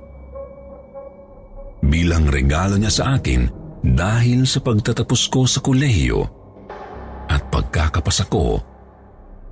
Bilang 1.86 2.26
regalo 2.26 2.74
niya 2.74 2.90
sa 2.90 3.14
akin 3.14 3.46
dahil 3.78 4.42
sa 4.42 4.58
pagtatapos 4.58 5.30
ko 5.30 5.46
sa 5.46 5.62
kolehiyo 5.62 6.26
at 7.30 7.46
pagkakapasa 7.46 8.26
ko 8.26 8.58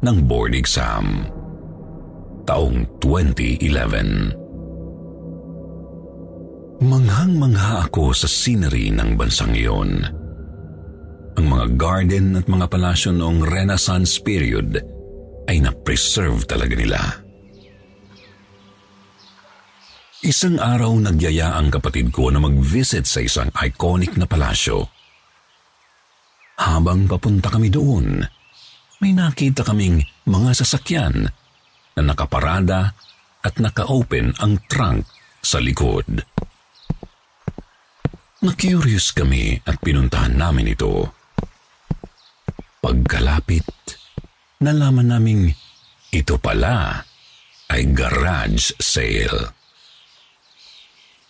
ng 0.03 0.19
board 0.27 0.59
exam. 0.59 1.31
Taong 2.43 2.99
2011. 2.99 4.48
Manghang-mangha 6.79 7.91
ako 7.91 8.15
sa 8.15 8.31
scenery 8.31 8.95
ng 8.95 9.19
bansang 9.19 9.51
iyon. 9.51 9.99
Ang 11.35 11.47
mga 11.51 11.75
garden 11.75 12.39
at 12.39 12.47
mga 12.47 12.71
palasyo 12.71 13.11
noong 13.11 13.43
Renaissance 13.43 14.23
period 14.23 14.79
ay 15.51 15.59
na-preserve 15.59 16.47
talaga 16.47 16.79
nila. 16.79 17.01
Isang 20.23 20.63
araw 20.63 20.95
nagyaya 21.03 21.59
ang 21.59 21.75
kapatid 21.75 22.15
ko 22.15 22.31
na 22.31 22.39
mag-visit 22.39 23.11
sa 23.11 23.27
isang 23.27 23.51
iconic 23.59 24.15
na 24.15 24.31
palasyo. 24.31 24.87
Habang 26.63 27.11
papunta 27.11 27.51
kami 27.51 27.75
doon, 27.75 28.23
may 29.03 29.11
nakita 29.19 29.67
kaming 29.67 30.07
mga 30.31 30.63
sasakyan 30.63 31.27
na 31.99 32.03
nakaparada 32.07 32.95
at 33.43 33.55
naka-open 33.59 34.31
ang 34.39 34.63
trunk 34.71 35.03
sa 35.43 35.59
likod. 35.59 36.23
Na-curious 38.39 39.11
kami 39.11 39.59
at 39.67 39.83
pinuntahan 39.83 40.39
namin 40.39 40.71
ito. 40.71 41.11
Pagkalapit, 42.79 43.67
nalaman 44.63 45.11
naming 45.11 45.51
ito 46.15 46.39
pala 46.39 47.03
ay 47.67 47.83
garage 47.91 48.79
sale. 48.79 49.59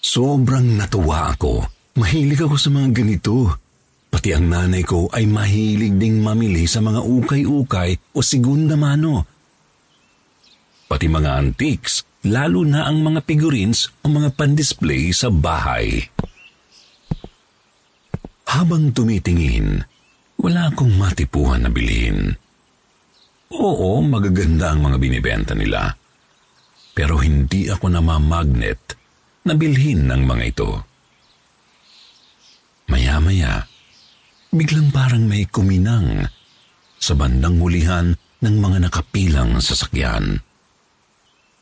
Sobrang 0.04 0.76
natuwa 0.76 1.32
ako. 1.32 1.64
Mahilig 1.96 2.44
ako 2.44 2.60
sa 2.60 2.68
mga 2.68 3.00
ganito. 3.00 3.56
Pati 4.12 4.36
ang 4.36 4.52
nanay 4.52 4.84
ko 4.84 5.08
ay 5.08 5.24
mahilig 5.24 5.96
ding 5.96 6.20
mamili 6.20 6.68
sa 6.68 6.84
mga 6.84 7.00
ukay-ukay 7.00 7.96
o 8.12 8.20
segunda 8.20 8.76
mano. 8.76 9.24
Pati 10.84 11.08
mga 11.08 11.40
antiques, 11.40 12.04
lalo 12.28 12.68
na 12.68 12.84
ang 12.84 13.00
mga 13.00 13.24
figurines 13.24 13.88
o 14.04 14.12
mga 14.12 14.36
pandisplay 14.36 15.08
sa 15.16 15.32
bahay. 15.32 16.04
Habang 18.48 18.96
tumitingin, 18.96 19.84
wala 20.40 20.72
akong 20.72 20.96
matipuhan 20.96 21.68
na 21.68 21.70
bilhin. 21.70 22.32
Oo, 23.52 24.00
magaganda 24.00 24.72
ang 24.72 24.88
mga 24.88 24.96
binibenta 24.96 25.52
nila. 25.52 25.92
Pero 26.96 27.20
hindi 27.20 27.68
ako 27.68 27.92
namamagnet 27.92 28.96
na 29.44 29.52
bilhin 29.52 30.08
ng 30.08 30.22
mga 30.24 30.44
ito. 30.48 30.70
Maya-maya, 32.88 33.68
biglang 34.48 34.88
parang 34.96 35.28
may 35.28 35.44
kuminang 35.44 36.24
sa 36.96 37.12
bandang 37.12 37.60
hulihan 37.60 38.16
ng 38.16 38.54
mga 38.56 38.88
nakapilang 38.88 39.60
sasakyan. 39.60 40.40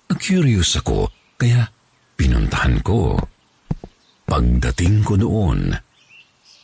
Na-curious 0.07 0.79
ako, 0.79 1.11
kaya 1.35 1.67
pinuntahan 2.15 2.79
ko. 2.87 3.19
Pagdating 4.27 5.03
ko 5.03 5.19
doon, 5.19 5.86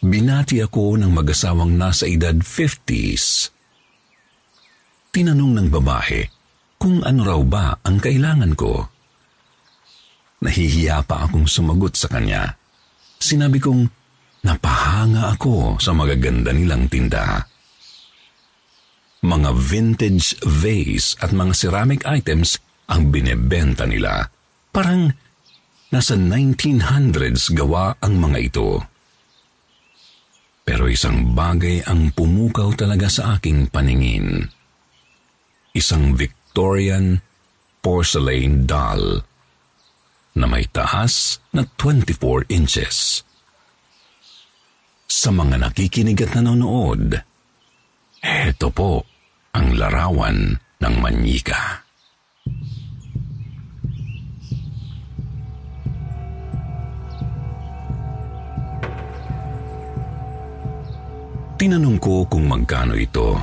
Binati 0.02 0.58
ako 0.58 0.98
ng 0.98 1.14
mag-asawang 1.14 1.78
nasa 1.78 2.10
edad 2.10 2.34
50s. 2.34 3.54
Tinanong 5.14 5.62
ng 5.62 5.68
babae 5.70 6.26
kung 6.74 7.06
ano 7.06 7.22
raw 7.22 7.38
ba 7.46 7.78
ang 7.86 8.02
kailangan 8.02 8.58
ko. 8.58 8.82
Nahihiya 10.42 11.06
pa 11.06 11.30
akong 11.30 11.46
sumagot 11.46 11.94
sa 11.94 12.10
kanya. 12.10 12.50
Sinabi 13.22 13.62
kong 13.62 13.86
napahanga 14.42 15.38
ako 15.38 15.78
sa 15.78 15.94
magaganda 15.94 16.50
nilang 16.50 16.90
tinda. 16.90 17.46
Mga 19.22 19.54
vintage 19.54 20.34
vase 20.42 21.14
at 21.22 21.30
mga 21.30 21.54
ceramic 21.54 22.02
items 22.10 22.58
ang 22.90 23.14
binebenta 23.14 23.86
nila. 23.86 24.26
Parang 24.74 25.14
nasa 25.94 26.18
1900s 26.18 27.54
gawa 27.54 27.94
ang 28.02 28.18
mga 28.18 28.50
ito. 28.50 28.91
Pero 30.62 30.86
isang 30.86 31.34
bagay 31.34 31.82
ang 31.86 32.14
pumukaw 32.14 32.70
talaga 32.78 33.10
sa 33.10 33.36
aking 33.38 33.66
paningin. 33.66 34.46
Isang 35.74 36.14
Victorian 36.14 37.18
porcelain 37.82 38.62
doll 38.62 39.26
na 40.38 40.46
may 40.48 40.64
taas 40.70 41.42
na 41.52 41.66
24 41.76 42.48
inches. 42.48 43.26
Sa 45.10 45.28
mga 45.28 45.60
nakikinig 45.60 46.24
at 46.24 46.32
nanonood, 46.38 47.20
heto 48.22 48.68
po 48.72 49.04
ang 49.52 49.76
larawan 49.76 50.56
ng 50.56 50.94
manyika. 51.02 51.84
Tinanong 61.62 62.02
ko 62.02 62.26
kung 62.26 62.50
magkano 62.50 62.98
ito. 62.98 63.38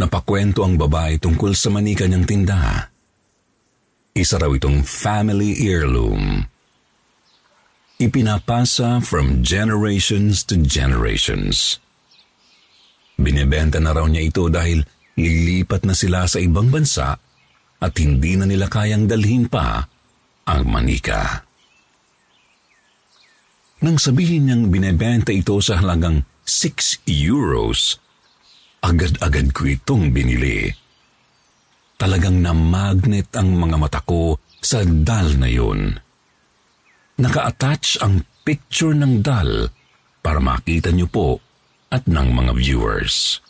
Napakwento 0.00 0.64
ang 0.64 0.80
babae 0.80 1.20
tungkol 1.20 1.52
sa 1.52 1.68
manika 1.68 2.08
niyang 2.08 2.24
tinda. 2.24 2.88
Isa 4.16 4.40
raw 4.40 4.48
itong 4.48 4.88
family 4.88 5.68
heirloom. 5.68 6.48
Ipinapasa 8.00 9.04
from 9.04 9.44
generations 9.44 10.40
to 10.48 10.56
generations. 10.64 11.76
Binebenta 13.20 13.84
na 13.84 13.92
raw 13.92 14.08
niya 14.08 14.24
ito 14.24 14.48
dahil 14.48 14.80
lilipat 15.20 15.84
na 15.84 15.92
sila 15.92 16.24
sa 16.24 16.40
ibang 16.40 16.72
bansa 16.72 17.20
at 17.84 17.92
hindi 18.00 18.32
na 18.40 18.48
nila 18.48 18.64
kayang 18.64 19.04
dalhin 19.04 19.44
pa 19.44 19.84
ang 20.48 20.64
manika. 20.64 21.44
Nang 23.84 24.00
sabihin 24.00 24.48
niyang 24.48 24.72
binebenta 24.72 25.36
ito 25.36 25.60
sa 25.60 25.84
halagang 25.84 26.24
6 26.48 27.04
euros, 27.04 28.00
agad-agad 28.80 29.52
ko 29.52 29.68
itong 29.68 30.16
binili. 30.16 30.72
Talagang 32.00 32.40
na-magnet 32.40 33.28
ang 33.36 33.52
mga 33.52 33.76
mata 33.76 34.00
ko 34.00 34.40
sa 34.64 34.80
dal 34.82 35.36
na 35.36 35.48
yun. 35.50 35.92
Naka-attach 37.20 38.00
ang 38.00 38.24
picture 38.46 38.96
ng 38.96 39.20
dal 39.20 39.68
para 40.24 40.40
makita 40.40 40.88
niyo 40.88 41.10
po 41.10 41.28
at 41.92 42.08
ng 42.08 42.28
mga 42.32 42.52
viewers. 42.56 43.44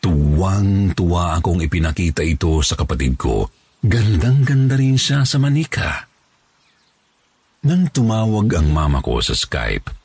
Tuwang-tuwa 0.00 1.40
akong 1.40 1.64
ipinakita 1.64 2.24
ito 2.24 2.60
sa 2.60 2.76
kapatid 2.76 3.16
ko. 3.16 3.48
Gandang-ganda 3.84 4.76
rin 4.80 4.96
siya 4.96 5.24
sa 5.28 5.36
manika. 5.40 6.08
Nang 7.64 7.88
tumawag 7.88 8.52
ang 8.60 8.68
mama 8.68 9.00
ko 9.00 9.24
sa 9.24 9.32
Skype, 9.32 10.03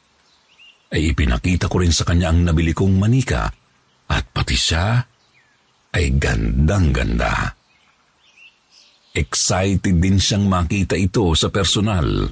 ay 0.90 1.14
ipinakita 1.14 1.70
ko 1.70 1.82
rin 1.82 1.94
sa 1.94 2.06
kanya 2.06 2.34
ang 2.34 2.46
nabili 2.46 2.74
kong 2.74 2.98
manika 2.98 3.50
at 4.10 4.24
pati 4.34 4.58
siya 4.58 4.98
ay 5.94 6.18
gandang-ganda. 6.18 7.54
Excited 9.14 9.98
din 9.98 10.22
siyang 10.22 10.46
makita 10.46 10.94
ito 10.98 11.34
sa 11.34 11.50
personal. 11.50 12.30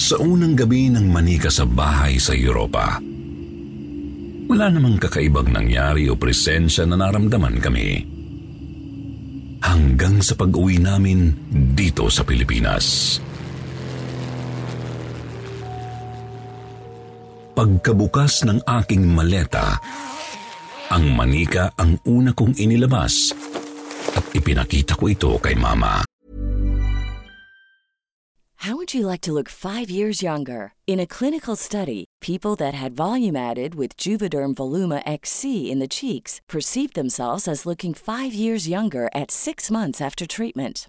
Sa 0.00 0.16
unang 0.16 0.56
gabi 0.56 0.88
ng 0.92 1.06
manika 1.12 1.52
sa 1.52 1.68
bahay 1.68 2.16
sa 2.16 2.32
Europa, 2.32 2.96
wala 4.50 4.66
namang 4.72 4.96
kakaibang 4.98 5.52
nangyari 5.52 6.08
o 6.10 6.16
presensya 6.16 6.88
na 6.88 6.98
naramdaman 6.98 7.60
kami 7.60 7.88
hanggang 9.60 10.24
sa 10.24 10.34
pag-uwi 10.34 10.80
namin 10.80 11.30
dito 11.76 12.08
sa 12.08 12.24
Pilipinas. 12.24 13.20
Pagkabukas 17.60 18.48
ng 18.48 18.64
aking 18.64 19.04
maleta, 19.04 19.76
ang 20.88 21.12
manika 21.12 21.68
ang 21.76 22.00
una 22.08 22.32
kong 22.32 22.56
inilabas 22.56 23.36
at 24.16 24.24
ipinakita 24.32 24.96
ko 24.96 25.12
ito 25.12 25.36
kay 25.36 25.52
Mama. 25.60 26.00
How 28.64 28.80
would 28.80 28.96
you 28.96 29.04
like 29.04 29.20
to 29.28 29.36
look 29.36 29.52
five 29.52 29.92
years 29.92 30.24
younger? 30.24 30.72
In 30.88 30.96
a 30.96 31.04
clinical 31.04 31.52
study, 31.52 32.08
people 32.24 32.56
that 32.56 32.72
had 32.72 32.96
volume 32.96 33.36
added 33.36 33.76
with 33.76 33.92
Juvederm 34.00 34.56
Voluma 34.56 35.04
XC 35.04 35.68
in 35.68 35.84
the 35.84 35.90
cheeks 35.92 36.40
perceived 36.48 36.96
themselves 36.96 37.44
as 37.44 37.68
looking 37.68 37.92
five 37.92 38.32
years 38.32 38.72
younger 38.72 39.12
at 39.12 39.28
six 39.28 39.68
months 39.68 40.00
after 40.00 40.24
treatment. 40.24 40.88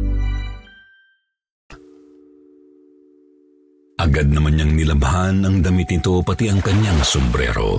Agad 4.01 4.33
naman 4.33 4.57
niyang 4.57 4.73
nilabhan 4.73 5.45
ang 5.45 5.61
damit 5.61 5.93
nito 5.93 6.25
pati 6.25 6.49
ang 6.49 6.57
kanyang 6.57 7.05
sombrero. 7.05 7.77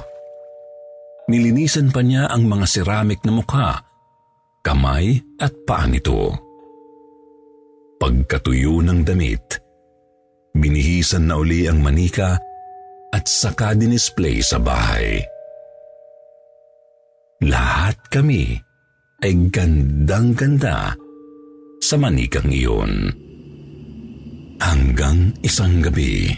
Nilinisan 1.26 1.90
pa 1.90 1.98
niya 1.98 2.30
ang 2.30 2.46
mga 2.46 2.62
ceramic 2.62 3.26
na 3.26 3.32
mukha, 3.34 3.82
kamay 4.62 5.18
at 5.42 5.50
paa 5.66 5.90
nito. 5.90 6.30
Pagkatuyo 7.98 8.86
ng 8.86 9.02
damit, 9.02 9.58
binihisan 10.54 11.26
na 11.26 11.42
uli 11.42 11.66
ang 11.66 11.82
manika 11.82 12.38
at 13.10 13.24
saka 13.26 13.74
dinisplay 13.74 14.38
sa 14.46 14.62
bahay. 14.62 15.18
Lahat 17.42 17.98
kami 18.14 18.54
ay 19.26 19.32
gandang-ganda 19.50 20.94
sa 21.82 21.94
manikang 21.98 22.54
iyon. 22.54 23.21
Hanggang 24.62 25.34
isang 25.42 25.82
gabi. 25.82 26.30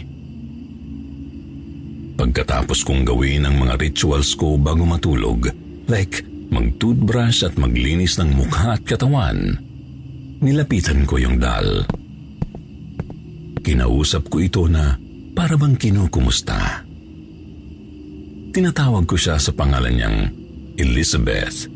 Pagkatapos 2.17 2.81
kong 2.81 3.05
gawin 3.05 3.45
ang 3.45 3.61
mga 3.61 3.77
rituals 3.77 4.33
ko 4.33 4.57
bago 4.57 4.81
matulog, 4.81 5.45
like 5.85 6.25
mag-toothbrush 6.49 7.45
at 7.45 7.53
maglinis 7.61 8.17
ng 8.17 8.33
mukha 8.33 8.81
at 8.81 8.81
katawan, 8.81 9.61
nilapitan 10.41 11.05
ko 11.05 11.21
yung 11.21 11.37
dal. 11.37 11.85
Kinausap 13.61 14.25
ko 14.33 14.41
ito 14.41 14.65
na 14.65 14.97
para 15.37 15.53
bang 15.53 15.77
kinukumusta. 15.77 16.81
Tinatawag 18.57 19.05
ko 19.05 19.21
siya 19.21 19.37
sa 19.37 19.53
pangalan 19.53 19.93
niyang 20.01 20.19
Elizabeth. 20.81 21.69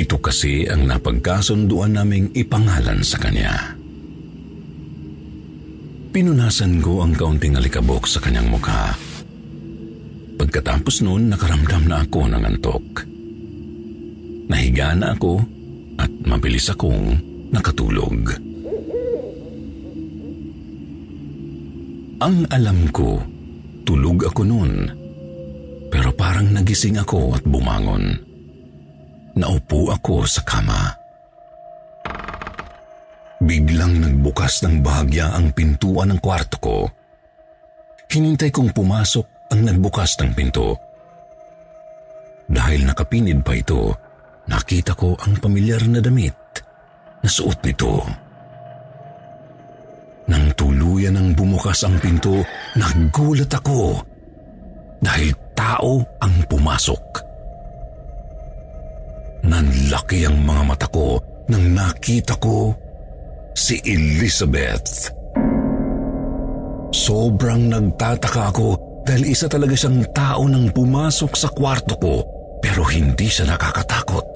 Ito 0.00 0.16
kasi 0.16 0.64
ang 0.64 0.88
napagkasunduan 0.88 2.00
naming 2.00 2.32
ipangalan 2.32 3.04
sa 3.04 3.20
kanya. 3.20 3.81
Pinunasan 6.12 6.84
ko 6.84 7.00
ang 7.00 7.16
kaunting 7.16 7.56
alikabok 7.56 8.04
sa 8.04 8.20
kanyang 8.20 8.52
mukha. 8.52 8.92
Pagkatapos 10.36 11.00
noon, 11.00 11.32
nakaramdam 11.32 11.88
na 11.88 12.04
ako 12.04 12.28
ng 12.28 12.42
antok. 12.44 12.84
Nahiga 14.52 14.92
na 14.92 15.16
ako 15.16 15.40
at 15.96 16.12
mabilis 16.28 16.68
akong 16.68 17.16
nakatulog. 17.48 18.28
Ang 22.20 22.44
alam 22.52 22.92
ko, 22.92 23.16
tulog 23.88 24.28
ako 24.28 24.44
noon. 24.44 24.92
Pero 25.88 26.12
parang 26.12 26.52
nagising 26.52 27.00
ako 27.00 27.40
at 27.40 27.44
bumangon. 27.48 28.20
Naupo 29.32 29.88
ako 29.88 30.28
sa 30.28 30.44
kama. 30.44 31.01
Biglang 33.42 33.98
nagbukas 33.98 34.62
ng 34.62 34.86
bahagya 34.86 35.34
ang 35.34 35.50
pintuan 35.50 36.14
ng 36.14 36.20
kwarto 36.22 36.56
ko. 36.62 36.78
Hinintay 38.06 38.54
kong 38.54 38.70
pumasok 38.70 39.50
ang 39.50 39.66
nagbukas 39.66 40.14
ng 40.22 40.30
pinto. 40.30 40.78
Dahil 42.46 42.86
nakapinid 42.86 43.42
pa 43.42 43.58
ito, 43.58 43.98
nakita 44.46 44.94
ko 44.94 45.18
ang 45.18 45.42
pamilyar 45.42 45.82
na 45.90 45.98
damit 45.98 46.38
na 47.18 47.26
suot 47.26 47.58
nito. 47.66 48.06
Nang 50.30 50.54
tuluyan 50.54 51.18
ng 51.18 51.34
bumukas 51.34 51.82
ang 51.82 51.98
pinto, 51.98 52.46
nagulat 52.78 53.50
ako 53.50 54.06
dahil 55.02 55.34
tao 55.58 55.98
ang 56.22 56.34
pumasok. 56.46 57.04
Nanlaki 59.42 60.30
ang 60.30 60.38
mga 60.46 60.62
mata 60.62 60.86
ko 60.86 61.18
nang 61.50 61.74
nakita 61.74 62.38
ko 62.38 62.70
si 63.56 63.80
Elizabeth. 63.84 65.12
Sobrang 66.92 67.72
nagtataka 67.72 68.52
ako 68.52 68.68
dahil 69.02 69.32
isa 69.32 69.48
talaga 69.48 69.72
siyang 69.72 70.04
tao 70.12 70.44
nang 70.46 70.68
pumasok 70.70 71.32
sa 71.34 71.48
kwarto 71.50 71.96
ko 71.96 72.14
pero 72.62 72.84
hindi 72.86 73.26
siya 73.26 73.48
nakakatakot. 73.48 74.26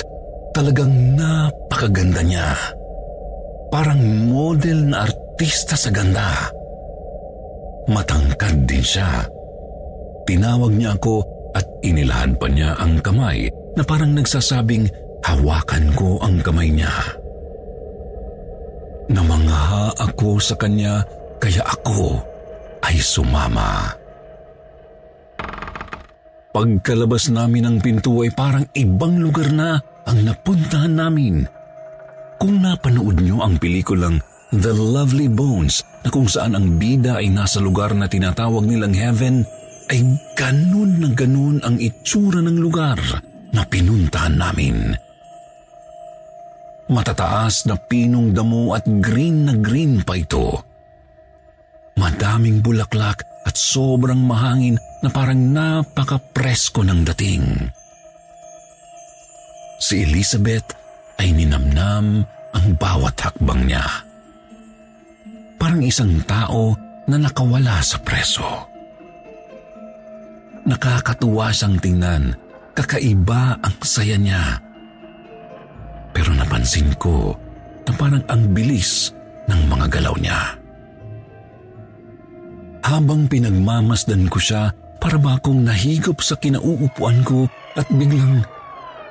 Talagang 0.56 1.14
napakaganda 1.14 2.24
niya. 2.24 2.56
Parang 3.68 4.00
model 4.26 4.88
na 4.88 5.04
artista 5.04 5.76
sa 5.76 5.92
ganda. 5.92 6.48
Matangkad 7.86 8.64
din 8.64 8.82
siya. 8.82 9.28
Tinawag 10.26 10.74
niya 10.74 10.96
ako 10.96 11.22
at 11.54 11.64
inilahan 11.86 12.34
pa 12.34 12.50
niya 12.50 12.74
ang 12.80 12.98
kamay 12.98 13.46
na 13.78 13.84
parang 13.86 14.16
nagsasabing 14.16 14.90
hawakan 15.22 15.92
ko 15.94 16.18
ang 16.24 16.42
kamay 16.42 16.72
niya. 16.72 16.90
Namangha 19.06 19.94
ako 19.94 20.42
sa 20.42 20.58
kanya 20.58 21.06
kaya 21.38 21.62
ako 21.62 22.18
ay 22.82 22.98
sumama. 22.98 23.94
Pagkalabas 26.50 27.28
namin 27.28 27.68
ng 27.68 27.76
pinto 27.84 28.24
ay 28.24 28.32
parang 28.32 28.64
ibang 28.72 29.20
lugar 29.20 29.52
na 29.52 29.76
ang 30.08 30.18
napuntahan 30.24 30.94
namin. 30.96 31.44
Kung 32.40 32.64
napanood 32.64 33.20
niyo 33.20 33.44
ang 33.44 33.60
pelikulang 33.60 34.18
The 34.50 34.72
Lovely 34.72 35.28
Bones 35.28 35.84
na 36.02 36.08
kung 36.08 36.26
saan 36.26 36.56
ang 36.56 36.80
bida 36.80 37.20
ay 37.20 37.28
nasa 37.28 37.60
lugar 37.60 37.92
na 37.92 38.08
tinatawag 38.08 38.64
nilang 38.64 38.96
heaven, 38.96 39.44
ay 39.92 40.00
ganun 40.34 40.98
na 40.98 41.08
ganun 41.12 41.60
ang 41.62 41.76
itsura 41.78 42.40
ng 42.42 42.58
lugar 42.58 42.98
na 43.54 43.62
pinuntahan 43.68 44.34
namin. 44.34 45.05
Matataas 46.86 47.66
na 47.66 47.74
pinong 47.74 48.30
damo 48.30 48.70
at 48.70 48.86
green 48.86 49.50
na 49.50 49.54
green 49.58 50.06
pa 50.06 50.14
ito. 50.14 50.62
Madaming 51.98 52.62
bulaklak 52.62 53.26
at 53.42 53.58
sobrang 53.58 54.22
mahangin 54.22 54.78
na 55.02 55.08
parang 55.10 55.50
napaka-presko 55.50 56.86
ng 56.86 57.02
dating. 57.10 57.46
Si 59.82 60.06
Elizabeth 60.06 60.74
ay 61.18 61.34
ninamnam 61.34 62.22
ang 62.54 62.66
bawat 62.78 63.18
hakbang 63.18 63.66
niya. 63.66 63.86
Parang 65.56 65.82
isang 65.82 66.22
tao 66.22 66.76
na 67.08 67.16
nakawala 67.18 67.82
sa 67.82 67.98
preso. 67.98 68.46
Nakakatuwa 70.66 71.54
siyang 71.54 71.78
tingnan, 71.78 72.34
kakaiba 72.74 73.58
ang 73.62 73.76
saya 73.86 74.18
niya. 74.18 74.65
Pero 76.16 76.32
napansin 76.32 76.96
ko 76.96 77.36
na 77.84 77.92
parang 77.92 78.24
ang 78.32 78.56
bilis 78.56 79.12
ng 79.52 79.60
mga 79.68 79.86
galaw 80.00 80.16
niya. 80.16 80.56
Habang 82.80 83.28
pinagmamasdan 83.28 84.32
ko 84.32 84.40
siya, 84.40 84.72
para 84.96 85.20
ba 85.20 85.36
akong 85.36 85.60
nahigop 85.60 86.24
sa 86.24 86.40
kinauupuan 86.40 87.20
ko 87.20 87.44
at 87.76 87.84
biglang 87.92 88.40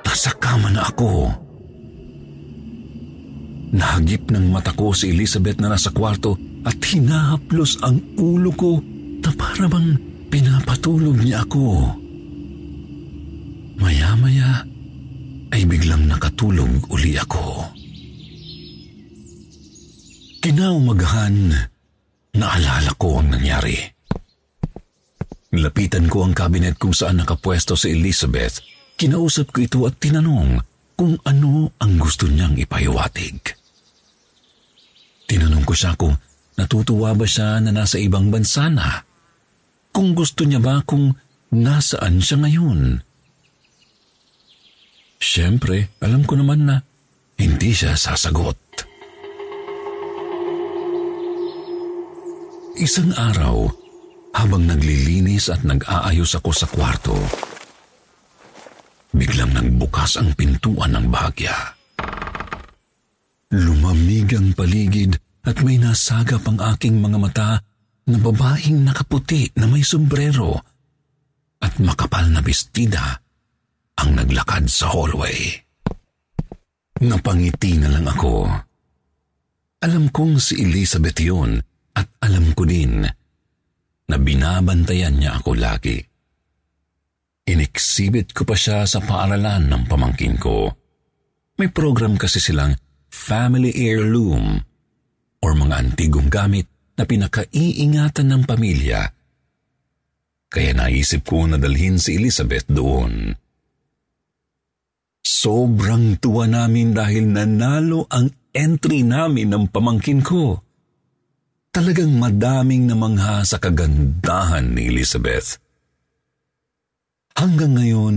Nasa 0.06 0.30
kama 0.38 0.70
na 0.70 0.86
ako. 0.86 1.28
Nahagip 3.74 4.30
ng 4.30 4.48
mata 4.48 4.70
ko 4.72 4.94
si 4.94 5.10
Elizabeth 5.10 5.58
na 5.58 5.74
nasa 5.74 5.90
kwarto 5.90 6.38
at 6.62 6.78
hinahaplos 6.78 7.82
ang 7.82 8.00
ulo 8.16 8.48
ko 8.54 8.78
na 9.20 9.30
para 9.34 9.66
bang 9.66 9.98
pinapatulog 10.30 11.18
niya 11.20 11.42
ako. 11.42 11.90
Maya-maya 13.76 14.64
ay 15.52 15.62
biglang 15.68 16.08
nakatulog 16.08 16.86
uli 16.90 17.18
ako. 17.18 17.66
Kinaumagahan, 20.42 21.52
naalala 22.38 22.92
ko 22.98 23.18
ang 23.18 23.34
nangyari. 23.34 23.78
Lapitan 25.56 26.06
ko 26.06 26.26
ang 26.26 26.34
kabinet 26.34 26.78
kung 26.78 26.94
saan 26.94 27.22
nakapwesto 27.22 27.74
si 27.74 27.94
Elizabeth 27.94 28.62
Kinausap 28.96 29.52
ko 29.52 29.60
ito 29.60 29.84
at 29.84 30.00
tinanong 30.00 30.56
kung 30.96 31.20
ano 31.28 31.68
ang 31.76 32.00
gusto 32.00 32.24
niyang 32.24 32.56
ipahiwatig. 32.56 33.44
Tinanong 35.28 35.68
ko 35.68 35.76
siya 35.76 35.92
kung 36.00 36.16
natutuwa 36.56 37.12
ba 37.12 37.28
siya 37.28 37.60
na 37.60 37.76
nasa 37.76 38.00
ibang 38.00 38.32
bansa 38.32 38.72
na. 38.72 39.04
Kung 39.92 40.16
gusto 40.16 40.48
niya 40.48 40.64
ba 40.64 40.80
kung 40.80 41.12
nasaan 41.52 42.24
siya 42.24 42.40
ngayon. 42.40 43.04
Siyempre, 45.16 45.96
alam 46.04 46.22
ko 46.28 46.36
naman 46.36 46.68
na 46.68 46.76
hindi 47.40 47.72
siya 47.72 47.96
sasagot. 47.96 48.56
Isang 52.76 53.16
araw, 53.16 53.72
habang 54.36 54.68
naglilinis 54.68 55.48
at 55.48 55.64
nag-aayos 55.64 56.36
ako 56.36 56.52
sa 56.52 56.68
kwarto, 56.68 57.16
biglang 59.16 59.56
nagbukas 59.56 60.20
ang 60.20 60.36
pintuan 60.36 60.92
ng 60.92 61.08
bahagya. 61.08 61.56
Lumamig 63.56 64.28
ang 64.36 64.52
paligid 64.52 65.16
at 65.48 65.56
may 65.64 65.80
nasagap 65.80 66.44
ang 66.44 66.60
aking 66.76 67.00
mga 67.00 67.16
mata 67.16 67.50
na 68.06 68.18
babaeng 68.20 68.84
nakaputi 68.84 69.48
na 69.56 69.64
may 69.64 69.80
sombrero 69.80 70.60
at 71.64 71.80
makapal 71.80 72.28
na 72.28 72.44
bestida 72.44 73.24
ang 74.00 74.10
naglakad 74.16 74.68
sa 74.68 74.92
hallway. 74.92 75.52
Napangiti 77.04 77.76
na 77.76 77.92
lang 77.92 78.08
ako. 78.08 78.48
Alam 79.84 80.08
kong 80.08 80.40
si 80.40 80.64
Elizabeth 80.64 81.20
yun 81.20 81.60
at 81.92 82.08
alam 82.24 82.56
ko 82.56 82.64
din 82.64 83.04
na 84.06 84.16
binabantayan 84.16 85.20
niya 85.20 85.36
ako 85.36 85.52
lagi. 85.56 86.00
Inexhibit 87.46 88.34
ko 88.34 88.42
pa 88.42 88.58
siya 88.58 88.88
sa 88.88 88.98
paaralan 88.98 89.70
ng 89.70 89.82
pamangkin 89.86 90.34
ko. 90.40 90.72
May 91.60 91.70
program 91.70 92.18
kasi 92.18 92.42
silang 92.42 92.74
family 93.06 93.70
heirloom 93.76 94.58
or 95.40 95.52
mga 95.54 95.74
antigong 95.78 96.26
gamit 96.26 96.66
na 96.98 97.04
pinakaiingatan 97.06 98.28
ng 98.34 98.42
pamilya. 98.48 99.14
Kaya 100.48 100.72
naisip 100.72 101.28
ko 101.28 101.44
na 101.46 101.60
dalhin 101.60 102.00
si 102.00 102.16
Elizabeth 102.16 102.66
doon. 102.66 103.36
Sobrang 105.26 106.22
tuwa 106.22 106.46
namin 106.46 106.94
dahil 106.94 107.26
nanalo 107.26 108.06
ang 108.06 108.30
entry 108.54 109.02
namin 109.02 109.50
ng 109.50 109.64
pamangkin 109.74 110.22
ko. 110.22 110.62
Talagang 111.74 112.14
madaming 112.14 112.86
namangha 112.86 113.42
sa 113.42 113.58
kagandahan 113.58 114.70
ni 114.70 114.86
Elizabeth. 114.86 115.58
Hanggang 117.34 117.74
ngayon, 117.74 118.16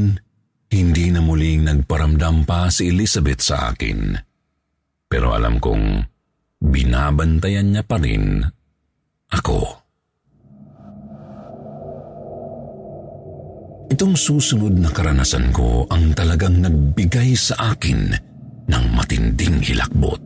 hindi 0.69 1.09
na 1.09 1.25
muling 1.25 1.65
nagparamdam 1.65 2.45
pa 2.45 2.69
si 2.69 2.93
Elizabeth 2.93 3.41
sa 3.41 3.73
akin. 3.73 4.13
Pero 5.09 5.33
alam 5.33 5.57
kong 5.57 6.05
binabantayan 6.61 7.73
niya 7.73 7.83
pa 7.89 7.97
rin 7.97 8.45
ako. 9.33 9.88
Itong 13.89 14.13
susunod 14.13 14.77
na 14.77 14.93
karanasan 14.93 15.49
ko 15.49 15.89
ang 15.89 16.13
talagang 16.13 16.61
nagbigay 16.61 17.33
sa 17.33 17.73
akin 17.73 18.13
ng 18.69 18.85
matinding 18.93 19.65
hilakbot. 19.65 20.21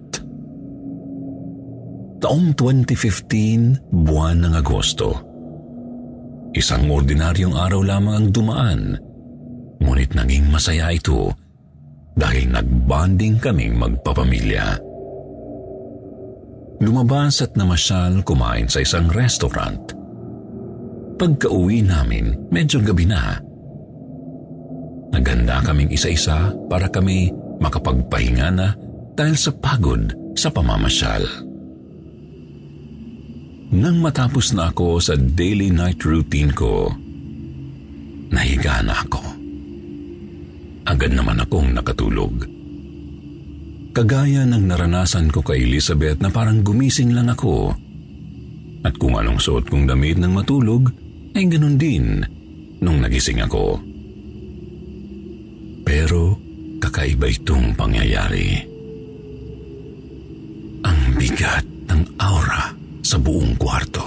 Taong 2.23 2.55
2015, 2.55 3.91
buwan 3.91 4.47
ng 4.47 4.53
Agosto. 4.55 5.09
Isang 6.55 6.87
ordinaryong 6.87 7.51
araw 7.51 7.81
lamang 7.83 8.15
ang 8.15 8.27
dumaan, 8.31 8.81
ngunit 9.83 10.15
naging 10.15 10.47
masaya 10.47 10.95
ito 10.95 11.35
dahil 12.15 12.47
nagbanding 12.47 13.43
kaming 13.43 13.75
magpapamilya. 13.75 14.79
Lumabas 16.79 17.43
at 17.43 17.59
namasyal 17.59 18.23
kumain 18.23 18.71
sa 18.71 18.79
isang 18.79 19.11
restaurant. 19.11 19.83
Pagka-uwi 21.19 21.83
namin, 21.83 22.47
medyo 22.47 22.79
gabi 22.79 23.03
na. 23.03 23.42
Naganda 25.13 25.61
kaming 25.61 25.93
isa-isa 25.93 26.49
para 26.65 26.89
kami 26.89 27.29
makapagpahinga 27.61 28.49
na 28.49 28.73
dahil 29.13 29.37
sa 29.37 29.53
pagod 29.53 30.09
sa 30.33 30.49
pamamasyal. 30.49 31.21
Nang 33.73 34.01
matapos 34.01 34.57
na 34.57 34.73
ako 34.73 34.97
sa 34.97 35.13
daily 35.13 35.69
night 35.69 36.01
routine 36.01 36.49
ko, 36.49 36.89
nahiga 38.33 38.81
na 38.81 38.93
ako. 39.05 39.21
Agad 40.89 41.13
naman 41.13 41.41
akong 41.41 41.69
nakatulog. 41.73 42.49
Kagaya 43.93 44.49
ng 44.49 44.65
naranasan 44.65 45.29
ko 45.29 45.45
kay 45.45 45.69
Elizabeth 45.69 46.17
na 46.21 46.33
parang 46.33 46.65
gumising 46.65 47.13
lang 47.13 47.29
ako. 47.29 47.77
At 48.81 48.97
kung 48.97 49.13
anong 49.13 49.37
suot 49.37 49.69
kong 49.69 49.85
damit 49.85 50.17
ng 50.17 50.33
matulog, 50.33 50.89
ay 51.37 51.45
ganun 51.45 51.77
din 51.77 52.25
nung 52.81 52.97
nagising 52.97 53.41
ako. 53.45 53.92
Pero 55.93 56.41
kakaiba 56.81 57.29
itong 57.29 57.77
pangyayari. 57.77 58.65
Ang 60.81 60.99
bigat 61.21 61.61
ng 61.85 62.17
aura 62.17 62.73
sa 63.05 63.21
buong 63.21 63.53
kwarto. 63.61 64.01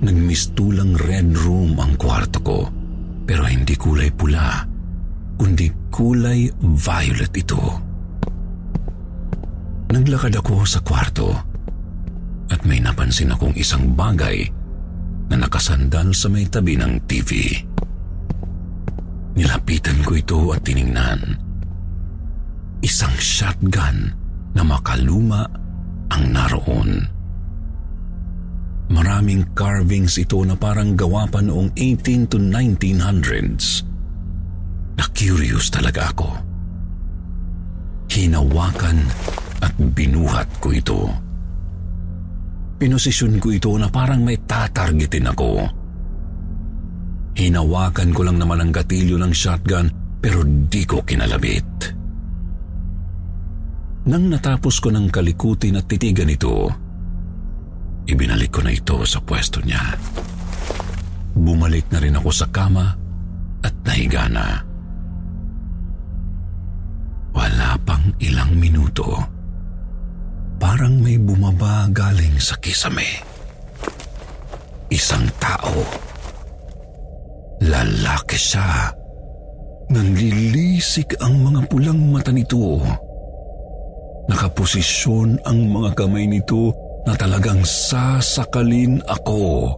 Nagmistulang 0.00 0.96
red 0.96 1.36
room 1.36 1.76
ang 1.76 2.00
kwarto 2.00 2.40
ko 2.40 2.60
pero 3.28 3.44
hindi 3.44 3.76
kulay 3.76 4.08
pula 4.08 4.64
kundi 5.36 5.68
kulay 5.92 6.48
violet 6.80 7.32
ito. 7.36 7.60
Naglakad 9.92 10.32
ako 10.32 10.64
sa 10.64 10.80
kwarto 10.80 11.28
at 12.48 12.60
may 12.64 12.80
napansin 12.80 13.36
akong 13.36 13.52
isang 13.52 13.92
bagay 13.92 14.48
na 15.28 15.44
nakasandal 15.44 16.16
sa 16.16 16.32
may 16.32 16.48
tabi 16.48 16.80
ng 16.80 17.04
TV. 17.04 17.60
Nilapitan 19.44 20.00
ko 20.08 20.16
ito 20.16 20.40
at 20.56 20.64
tiningnan. 20.64 21.20
Isang 22.80 23.12
shotgun 23.20 24.08
na 24.56 24.64
makaluma 24.64 25.44
ang 26.08 26.32
naroon. 26.32 27.04
Maraming 28.88 29.52
carvings 29.52 30.16
ito 30.16 30.40
na 30.48 30.56
parang 30.56 30.96
gawa 30.96 31.28
pa 31.28 31.44
noong 31.44 31.76
18 31.76 32.32
to 32.32 32.40
1900s. 32.40 33.84
Na-curious 34.96 35.68
talaga 35.68 36.08
ako. 36.16 36.40
Hinawakan 38.16 39.04
at 39.60 39.76
binuhat 39.76 40.48
ko 40.56 40.72
ito. 40.72 41.00
Pinosisyon 42.80 43.36
ko 43.36 43.52
ito 43.52 43.76
na 43.76 43.92
parang 43.92 44.24
may 44.24 44.40
tatargetin 44.40 45.28
ako. 45.28 45.83
Hinawakan 47.34 48.14
ko 48.14 48.22
lang 48.22 48.38
naman 48.38 48.62
ang 48.62 48.70
gatilyo 48.70 49.18
ng 49.18 49.34
shotgun 49.34 49.90
pero 50.22 50.46
di 50.46 50.86
ko 50.86 51.02
kinalabit. 51.02 51.68
Nang 54.04 54.30
natapos 54.30 54.78
ko 54.78 54.92
ng 54.94 55.10
kalikutin 55.10 55.80
at 55.80 55.88
titigan 55.90 56.30
ito, 56.30 56.70
ibinalik 58.06 58.54
ko 58.54 58.60
na 58.62 58.70
ito 58.70 59.02
sa 59.02 59.18
pwesto 59.18 59.58
niya. 59.64 59.96
Bumalik 61.34 61.90
na 61.90 61.98
rin 61.98 62.14
ako 62.14 62.30
sa 62.30 62.46
kama 62.52 62.86
at 63.64 63.74
nahiga 63.82 64.30
na. 64.30 64.62
Wala 67.34 67.74
pang 67.82 68.14
ilang 68.22 68.54
minuto. 68.54 69.18
Parang 70.60 71.02
may 71.02 71.18
bumaba 71.18 71.90
galing 71.90 72.38
sa 72.38 72.54
kisame. 72.62 73.24
Isang 74.86 75.26
tao. 75.42 75.82
Lalaki 77.62 78.38
siya. 78.38 78.90
Nanlilisik 79.94 81.20
ang 81.22 81.44
mga 81.44 81.70
pulang 81.70 82.00
mata 82.10 82.34
nito. 82.34 82.82
Nakaposisyon 84.26 85.44
ang 85.44 85.68
mga 85.68 85.94
kamay 85.94 86.24
nito 86.24 86.72
na 87.04 87.12
talagang 87.14 87.60
sasakalin 87.62 88.98
ako. 89.04 89.70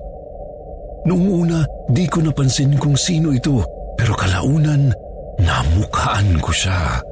Noong 1.06 1.26
una, 1.46 1.60
di 1.90 2.06
ko 2.06 2.22
napansin 2.22 2.78
kung 2.78 2.94
sino 2.94 3.34
ito, 3.34 3.62
pero 3.98 4.14
kalaunan, 4.14 4.94
namukhaan 5.42 6.38
ko 6.38 6.50
siya. 6.54 7.02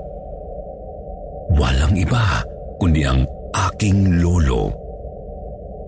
Walang 1.55 1.94
iba 1.98 2.42
kundi 2.79 3.07
ang 3.07 3.22
aking 3.55 4.22
lolo. 4.22 4.70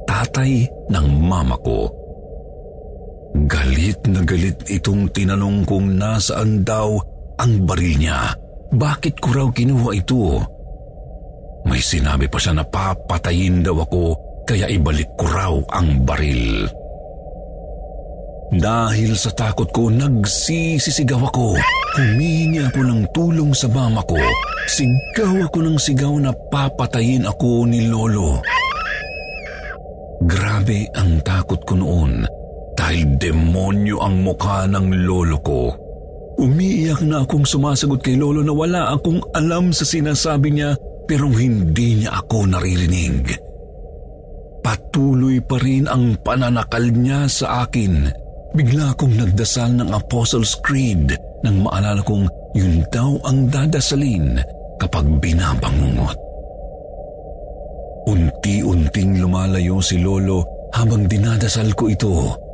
Tatay 0.06 0.70
ng 0.90 1.06
mama 1.18 1.58
ko. 1.62 1.90
Galit 3.34 4.06
na 4.06 4.22
galit 4.22 4.62
itong 4.70 5.10
tinanong 5.10 5.66
kung 5.66 5.98
nasaan 5.98 6.62
daw 6.62 6.94
ang 7.36 7.66
baril 7.66 7.98
niya. 7.98 8.32
Bakit 8.70 9.18
ko 9.18 9.28
raw 9.34 9.48
kinuha 9.50 9.90
ito? 9.92 10.40
May 11.66 11.82
sinabi 11.82 12.30
pa 12.30 12.38
siya 12.38 12.54
na 12.54 12.64
papatayin 12.64 13.66
daw 13.66 13.82
ako 13.82 14.04
kaya 14.46 14.70
ibalik 14.70 15.10
ko 15.18 15.26
raw 15.26 15.54
ang 15.74 16.06
baril. 16.06 16.70
Dahil 18.46 19.18
sa 19.18 19.34
takot 19.34 19.66
ko, 19.74 19.90
nagsisisigaw 19.90 21.18
ako. 21.18 21.58
Humingi 21.98 22.62
ako 22.62 22.80
ng 22.86 23.02
tulong 23.10 23.50
sa 23.50 23.66
mama 23.66 24.06
ko. 24.06 24.22
Sigaw 24.70 25.50
ako 25.50 25.66
ng 25.66 25.78
sigaw 25.82 26.14
na 26.22 26.30
papatayin 26.30 27.26
ako 27.26 27.66
ni 27.66 27.90
Lolo. 27.90 28.38
Grabe 30.22 30.86
ang 30.94 31.18
takot 31.26 31.58
ko 31.66 31.74
noon 31.74 32.45
dahil 32.76 33.16
demonyo 33.16 33.98
ang 34.04 34.20
mukha 34.22 34.68
ng 34.68 34.86
lolo 35.08 35.40
ko. 35.40 35.86
Umiiyak 36.36 37.00
na 37.08 37.24
akong 37.24 37.48
sumasagot 37.48 38.04
kay 38.04 38.20
Lolo 38.20 38.44
na 38.44 38.52
wala 38.52 38.92
akong 38.92 39.24
alam 39.32 39.72
sa 39.72 39.88
sinasabi 39.88 40.52
niya 40.52 40.76
pero 41.08 41.32
hindi 41.32 42.04
niya 42.04 42.20
ako 42.20 42.52
naririnig. 42.52 43.32
Patuloy 44.60 45.40
pa 45.40 45.56
rin 45.56 45.88
ang 45.88 46.20
pananakal 46.20 46.84
niya 46.92 47.24
sa 47.24 47.64
akin. 47.64 48.12
Bigla 48.52 48.92
akong 48.92 49.16
nagdasal 49.16 49.80
ng 49.80 49.88
Apostles' 49.96 50.60
Creed 50.60 51.16
nang 51.40 51.64
maalala 51.64 52.04
kong 52.04 52.28
yun 52.52 52.84
daw 52.92 53.16
ang 53.24 53.48
dadasalin 53.48 54.36
kapag 54.76 55.08
binabangungot. 55.24 56.18
Unti-unting 58.06 59.24
lumalayo 59.24 59.80
si 59.80 60.04
Lolo 60.04 60.68
habang 60.76 61.08
dinadasal 61.08 61.72
ko 61.72 61.88
ito. 61.88 62.45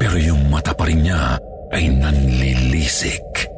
Pero 0.00 0.16
yung 0.16 0.48
mata 0.48 0.72
pa 0.72 0.88
rin 0.88 1.04
niya 1.04 1.36
ay 1.76 1.92
nanlilisik. 1.92 3.52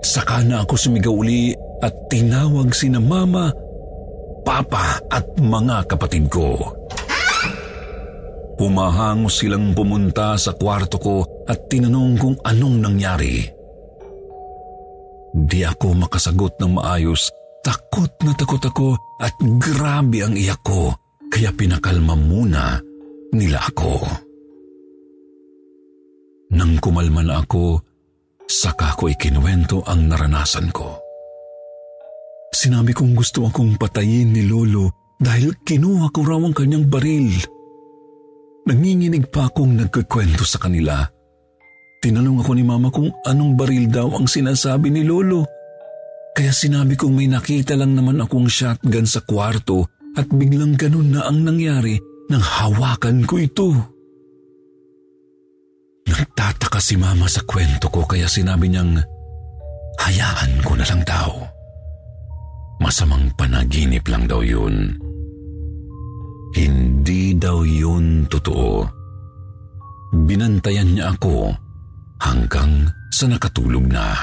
Saka 0.00 0.40
na 0.40 0.64
ako 0.64 0.74
sumigaw 0.80 1.12
uli 1.12 1.52
at 1.84 1.92
tinawag 2.08 2.72
si 2.72 2.88
na 2.88 2.98
mama, 2.98 3.52
papa 4.42 4.96
at 5.12 5.28
mga 5.36 5.84
kapatid 5.84 6.32
ko. 6.32 6.56
Humahangos 8.58 9.38
silang 9.38 9.70
pumunta 9.76 10.34
sa 10.34 10.56
kwarto 10.56 10.98
ko 10.98 11.16
at 11.46 11.70
tinanong 11.70 12.18
kung 12.18 12.36
anong 12.42 12.82
nangyari. 12.82 13.46
Di 15.30 15.62
ako 15.62 15.94
makasagot 15.94 16.58
ng 16.58 16.80
maayos. 16.80 17.30
Takot 17.62 18.10
na 18.24 18.32
takot 18.34 18.62
ako 18.64 18.98
at 19.22 19.36
grabe 19.60 20.24
ang 20.24 20.34
iyak 20.34 20.58
ko. 20.64 20.90
Kaya 21.28 21.52
pinakalma 21.54 22.16
muna 22.16 22.80
nila 23.30 23.62
ako. 23.68 24.27
Nang 26.48 26.80
kumalma 26.80 27.20
ako, 27.44 27.84
saka 28.48 28.96
ko 28.96 29.12
ikinuwento 29.12 29.84
ang 29.84 30.08
naranasan 30.08 30.72
ko. 30.72 30.96
Sinabi 32.48 32.96
kong 32.96 33.12
gusto 33.12 33.44
akong 33.44 33.76
patayin 33.76 34.32
ni 34.32 34.48
Lolo 34.48 35.14
dahil 35.20 35.52
kinuha 35.60 36.08
ko 36.08 36.24
raw 36.24 36.40
ang 36.40 36.56
kanyang 36.56 36.88
baril. 36.88 37.28
Nanginginig 38.64 39.28
pa 39.28 39.52
akong 39.52 39.76
nagkikwento 39.76 40.48
sa 40.48 40.56
kanila. 40.56 41.04
Tinanong 42.00 42.40
ako 42.40 42.52
ni 42.56 42.64
Mama 42.64 42.88
kung 42.88 43.12
anong 43.28 43.52
baril 43.52 43.90
daw 43.92 44.08
ang 44.16 44.24
sinasabi 44.24 44.88
ni 44.88 45.04
Lolo. 45.04 45.44
Kaya 46.32 46.54
sinabi 46.54 46.96
kong 46.96 47.12
may 47.12 47.28
nakita 47.28 47.76
lang 47.76 47.92
naman 47.92 48.22
akong 48.24 48.48
shotgun 48.48 49.04
sa 49.04 49.20
kwarto 49.20 49.84
at 50.16 50.30
biglang 50.32 50.78
ganun 50.78 51.12
na 51.12 51.28
ang 51.28 51.44
nangyari 51.44 51.98
nang 52.32 52.40
hawakan 52.40 53.26
ko 53.28 53.34
ito. 53.36 53.97
Nagtataka 56.08 56.80
si 56.80 56.96
Mama 56.96 57.28
sa 57.28 57.44
kwento 57.44 57.92
ko 57.92 58.08
kaya 58.08 58.24
sinabi 58.24 58.72
niyang 58.72 58.96
hayaan 60.00 60.64
ko 60.64 60.72
na 60.72 60.88
lang 60.88 61.04
daw. 61.04 61.30
Masamang 62.80 63.28
panaginip 63.36 64.08
lang 64.08 64.24
daw 64.24 64.40
yun. 64.40 64.96
Hindi 66.56 67.36
daw 67.36 67.60
yun 67.66 68.24
totoo. 68.30 68.88
Binantayan 70.24 70.96
niya 70.96 71.12
ako 71.12 71.52
hanggang 72.24 72.88
sa 73.12 73.28
nakatulog 73.28 73.84
na. 73.84 74.16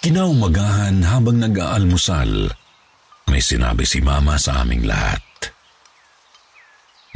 Kinaumagahan 0.00 1.04
habang 1.04 1.42
nag-aalmusal, 1.42 2.48
may 3.28 3.42
sinabi 3.42 3.84
si 3.84 4.00
Mama 4.00 4.40
sa 4.40 4.64
aming 4.64 4.88
lahat. 4.88 5.20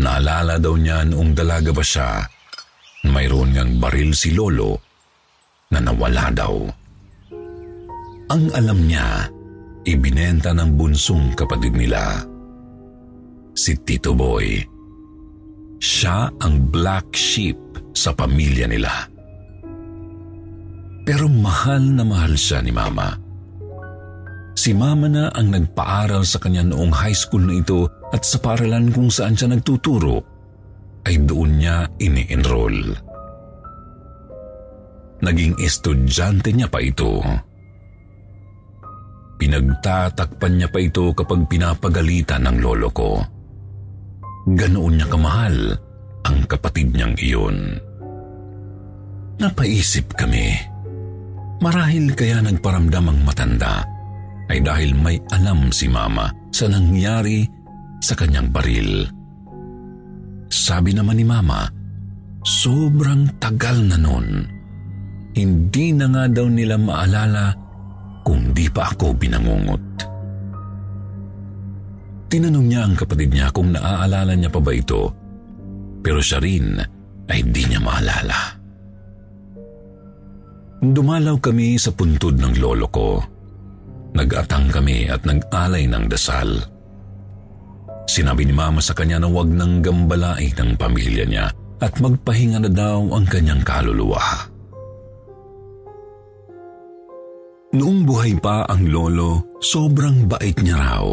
Naalala 0.01 0.59
daw 0.59 0.75
niya 0.75 1.07
noong 1.07 1.31
dalaga 1.39 1.71
pa 1.71 1.85
siya, 1.85 2.11
mayroon 3.07 3.55
ngang 3.55 3.79
baril 3.79 4.11
si 4.11 4.35
Lolo 4.35 4.81
na 5.71 5.79
nawala 5.79 6.35
daw. 6.35 6.55
Ang 8.35 8.45
alam 8.57 8.81
niya, 8.89 9.29
ibinenta 9.87 10.51
ng 10.57 10.75
bunsong 10.75 11.37
kapatid 11.39 11.77
nila. 11.77 12.25
Si 13.55 13.79
Tito 13.87 14.17
Boy. 14.17 14.59
Siya 15.79 16.33
ang 16.41 16.73
black 16.73 17.13
sheep 17.13 17.59
sa 17.95 18.17
pamilya 18.17 18.67
nila. 18.67 18.91
Pero 21.05 21.29
mahal 21.29 21.85
na 21.93 22.03
mahal 22.03 22.35
siya 22.35 22.65
ni 22.65 22.73
Mama. 22.73 23.13
Si 24.57 24.73
Mama 24.73 25.07
na 25.07 25.29
ang 25.29 25.53
nagpaaral 25.53 26.25
sa 26.25 26.41
kanya 26.41 26.65
noong 26.65 26.89
high 26.89 27.15
school 27.15 27.45
na 27.45 27.61
ito 27.61 27.85
at 28.15 28.23
sa 28.23 28.39
paaralan 28.39 28.95
kung 28.95 29.11
saan 29.11 29.35
siya 29.35 29.51
nagtuturo 29.51 30.23
ay 31.05 31.19
doon 31.27 31.59
niya 31.59 31.85
ini-enroll. 31.99 32.95
Naging 35.21 35.59
estudyante 35.59 36.55
niya 36.55 36.71
pa 36.71 36.79
ito. 36.79 37.19
Pinagtatakpan 39.35 40.53
niya 40.55 40.69
pa 40.71 40.79
ito 40.79 41.11
kapag 41.11 41.51
pinapagalitan 41.51 42.47
ng 42.47 42.57
lolo 42.63 42.89
ko. 42.95 43.19
Ganoon 44.47 44.95
niya 44.95 45.09
kamahal 45.11 45.57
ang 46.25 46.39
kapatid 46.47 46.95
niyang 46.95 47.17
iyon. 47.19 47.77
Napaisip 49.43 50.15
kami, 50.15 50.55
Marahil 51.65 52.13
kaya 52.13 52.45
nagparamdam 52.45 53.09
ang 53.09 53.21
matanda 53.25 53.81
ay 54.53 54.61
dahil 54.61 54.93
may 54.93 55.17
alam 55.33 55.73
si 55.73 55.89
Mama 55.89 56.29
sa 56.53 56.69
nangyari 56.69 57.49
sa 58.05 58.13
kanyang 58.13 58.53
baril. 58.53 59.09
Sabi 60.53 60.93
naman 60.93 61.17
ni 61.17 61.25
Mama, 61.25 61.65
sobrang 62.45 63.41
tagal 63.41 63.81
na 63.89 63.97
nun. 63.97 64.45
Hindi 65.33 65.97
na 65.97 66.13
nga 66.13 66.25
daw 66.29 66.47
nila 66.47 66.77
maalala 66.77 67.57
kung 68.21 68.53
di 68.53 68.69
pa 68.69 68.93
ako 68.93 69.17
binangungot. 69.17 69.85
Tinanong 72.29 72.67
niya 72.69 72.83
ang 72.85 72.95
kapatid 72.95 73.33
niya 73.33 73.49
kung 73.51 73.73
naaalala 73.73 74.37
niya 74.37 74.53
pa 74.53 74.61
ba 74.61 74.73
ito, 74.77 75.11
pero 76.05 76.21
siya 76.21 76.39
rin 76.45 76.77
ay 77.31 77.41
di 77.49 77.63
niya 77.65 77.81
maalala. 77.81 78.61
Dumalaw 80.85 81.41
kami 81.41 81.81
sa 81.81 81.89
puntod 81.97 82.37
ng 82.37 82.61
lolo 82.61 82.87
ko. 82.93 83.17
Nag-atang 84.13 84.69
kami 84.69 85.09
at 85.09 85.25
nag-alay 85.25 85.89
ng 85.89 86.05
dasal. 86.13 86.74
Sinabi 88.05 88.45
ni 88.45 88.55
mama 88.55 88.85
sa 88.85 88.93
kanya 88.93 89.21
na 89.21 89.29
huwag 89.29 89.49
nang 89.49 89.81
gambalain 89.81 90.53
ng 90.53 90.77
pamilya 90.77 91.25
niya 91.25 91.47
at 91.81 91.97
magpahinga 92.01 92.65
na 92.65 92.71
daw 92.71 93.01
ang 93.13 93.25
kanyang 93.29 93.65
kaluluwa. 93.65 94.23
Noong 97.75 98.07
buhay 98.07 98.39
pa 98.39 98.63
ang 98.71 98.87
lolo, 98.87 99.59
sobrang 99.59 100.31
bait 100.31 100.55
niya 100.63 100.79
raw. 100.79 101.11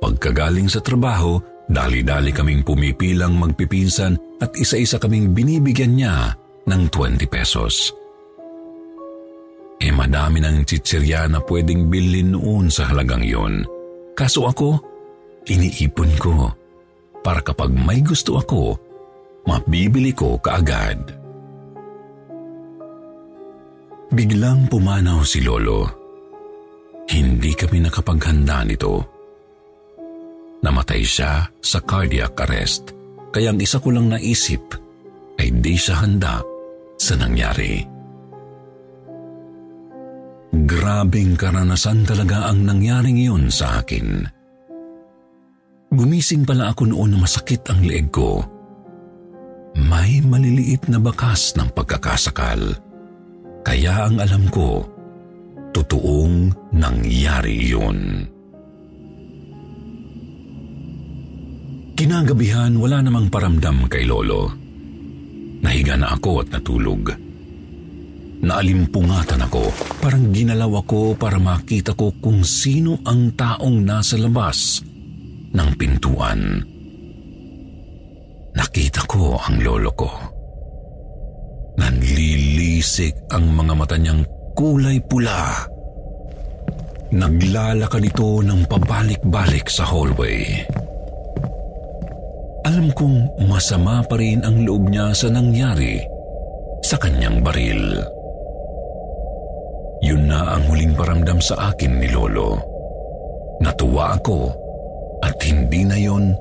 Pagkagaling 0.00 0.64
sa 0.64 0.80
trabaho, 0.80 1.36
dali-dali 1.68 2.32
kaming 2.32 2.64
pumipilang 2.64 3.36
magpipinsan 3.36 4.16
at 4.40 4.56
isa-isa 4.56 4.96
kaming 4.96 5.36
binibigyan 5.36 5.92
niya 5.92 6.32
ng 6.64 6.82
20 6.88 7.28
pesos. 7.28 7.92
Eh 9.76 9.92
madami 9.92 10.40
ng 10.40 10.64
chichirya 10.64 11.28
na 11.28 11.44
pwedeng 11.44 11.92
bilhin 11.92 12.32
noon 12.32 12.72
sa 12.72 12.88
halagang 12.88 13.20
yon. 13.20 13.60
Kaso 14.16 14.48
ako, 14.48 14.80
iniipon 15.46 16.12
ko 16.18 16.50
para 17.22 17.42
kapag 17.42 17.74
may 17.74 18.02
gusto 18.02 18.38
ako, 18.38 18.78
mabibili 19.46 20.14
ko 20.14 20.38
kaagad. 20.38 21.02
Biglang 24.14 24.70
pumanaw 24.70 25.26
si 25.26 25.42
Lolo. 25.42 25.82
Hindi 27.06 27.54
kami 27.54 27.82
nakapaghanda 27.82 28.62
nito. 28.62 29.02
Namatay 30.62 31.02
siya 31.02 31.46
sa 31.62 31.78
cardiac 31.82 32.34
arrest, 32.46 32.94
kaya 33.30 33.50
ang 33.50 33.58
isa 33.62 33.78
ko 33.78 33.94
lang 33.94 34.10
naisip 34.10 34.62
ay 35.38 35.50
di 35.62 35.74
siya 35.74 36.02
handa 36.02 36.42
sa 36.96 37.14
nangyari. 37.18 37.82
Grabing 40.56 41.36
karanasan 41.36 42.08
talaga 42.08 42.48
ang 42.48 42.64
nangyaring 42.64 43.20
iyon 43.20 43.52
sa 43.52 43.84
akin. 43.84 44.35
Gumising 45.86 46.42
pala 46.42 46.74
ako 46.74 46.90
noon 46.90 47.14
na 47.14 47.18
masakit 47.22 47.62
ang 47.70 47.86
leeg 47.86 48.10
ko. 48.10 48.42
May 49.78 50.18
maliliit 50.24 50.90
na 50.90 50.98
bakas 50.98 51.54
ng 51.54 51.70
pagkakasakal. 51.70 52.74
Kaya 53.62 54.10
ang 54.10 54.18
alam 54.18 54.50
ko, 54.50 54.82
totoong 55.70 56.50
nangyari 56.74 57.70
yun. 57.70 58.26
Kinagabihan 61.96 62.76
wala 62.76 62.98
namang 63.00 63.30
paramdam 63.30 63.86
kay 63.86 64.04
Lolo. 64.04 64.52
Nahiga 65.62 65.96
na 65.96 66.12
ako 66.12 66.44
at 66.44 66.48
natulog. 66.52 67.14
Naalimpungatan 68.36 69.48
ako. 69.48 69.64
Parang 70.02 70.28
ginalaw 70.34 70.84
ako 70.84 71.16
para 71.16 71.40
makita 71.40 71.96
ko 71.96 72.12
kung 72.20 72.44
sino 72.44 73.00
ang 73.08 73.32
taong 73.32 73.80
nasa 73.80 74.20
labas 74.20 74.84
ng 75.52 75.70
pintuan. 75.78 76.64
Nakita 78.56 79.04
ko 79.04 79.36
ang 79.36 79.60
lolo 79.60 79.92
ko. 79.92 80.10
Nanlilisik 81.76 83.28
ang 83.28 83.52
mga 83.52 83.74
mata 83.76 83.96
niyang 84.00 84.24
kulay 84.56 84.96
pula. 85.04 85.68
Naglalakad 87.12 88.02
ito 88.02 88.40
ng 88.40 88.64
pabalik-balik 88.64 89.68
sa 89.68 89.84
hallway. 89.84 90.64
Alam 92.66 92.90
kong 92.96 93.46
masama 93.46 94.02
pa 94.02 94.18
rin 94.18 94.42
ang 94.42 94.64
loob 94.66 94.90
niya 94.90 95.14
sa 95.14 95.30
nangyari 95.30 96.02
sa 96.82 96.98
kanyang 96.98 97.44
baril. 97.44 98.02
Yun 100.02 100.26
na 100.26 100.56
ang 100.56 100.66
huling 100.66 100.96
paramdam 100.96 101.38
sa 101.38 101.70
akin 101.70 102.02
ni 102.02 102.10
Lolo. 102.10 102.58
Natuwa 103.62 104.18
ako 104.18 104.65
at 105.24 105.36
hindi 105.44 105.84
na 105.86 105.96
yon 105.96 106.34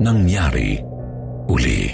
nangyari 0.00 0.80
uli. 1.48 1.92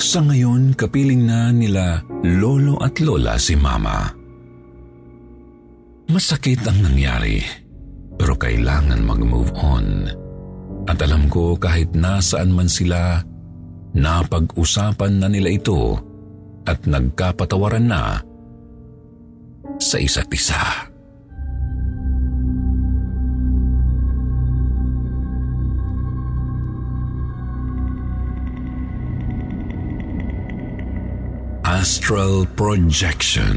Sa 0.00 0.24
ngayon, 0.24 0.74
kapiling 0.74 1.22
na 1.28 1.52
nila 1.52 2.02
Lolo 2.24 2.80
at 2.80 2.98
Lola 2.98 3.36
si 3.36 3.54
Mama. 3.54 4.08
Masakit 6.10 6.66
ang 6.66 6.82
nangyari, 6.82 7.38
pero 8.18 8.34
kailangan 8.34 9.06
mag-move 9.06 9.52
on. 9.62 10.10
At 10.90 10.98
alam 11.04 11.30
ko 11.30 11.54
kahit 11.54 11.94
nasaan 11.94 12.50
man 12.50 12.66
sila, 12.66 13.22
napag-usapan 13.94 15.22
na 15.22 15.28
nila 15.30 15.54
ito 15.54 15.94
at 16.66 16.82
nagkapatawaran 16.90 17.86
na 17.86 18.18
sa 19.78 19.96
isa't 20.02 20.26
isa. 20.34 20.89
Astral 31.80 32.44
Projection 32.60 33.56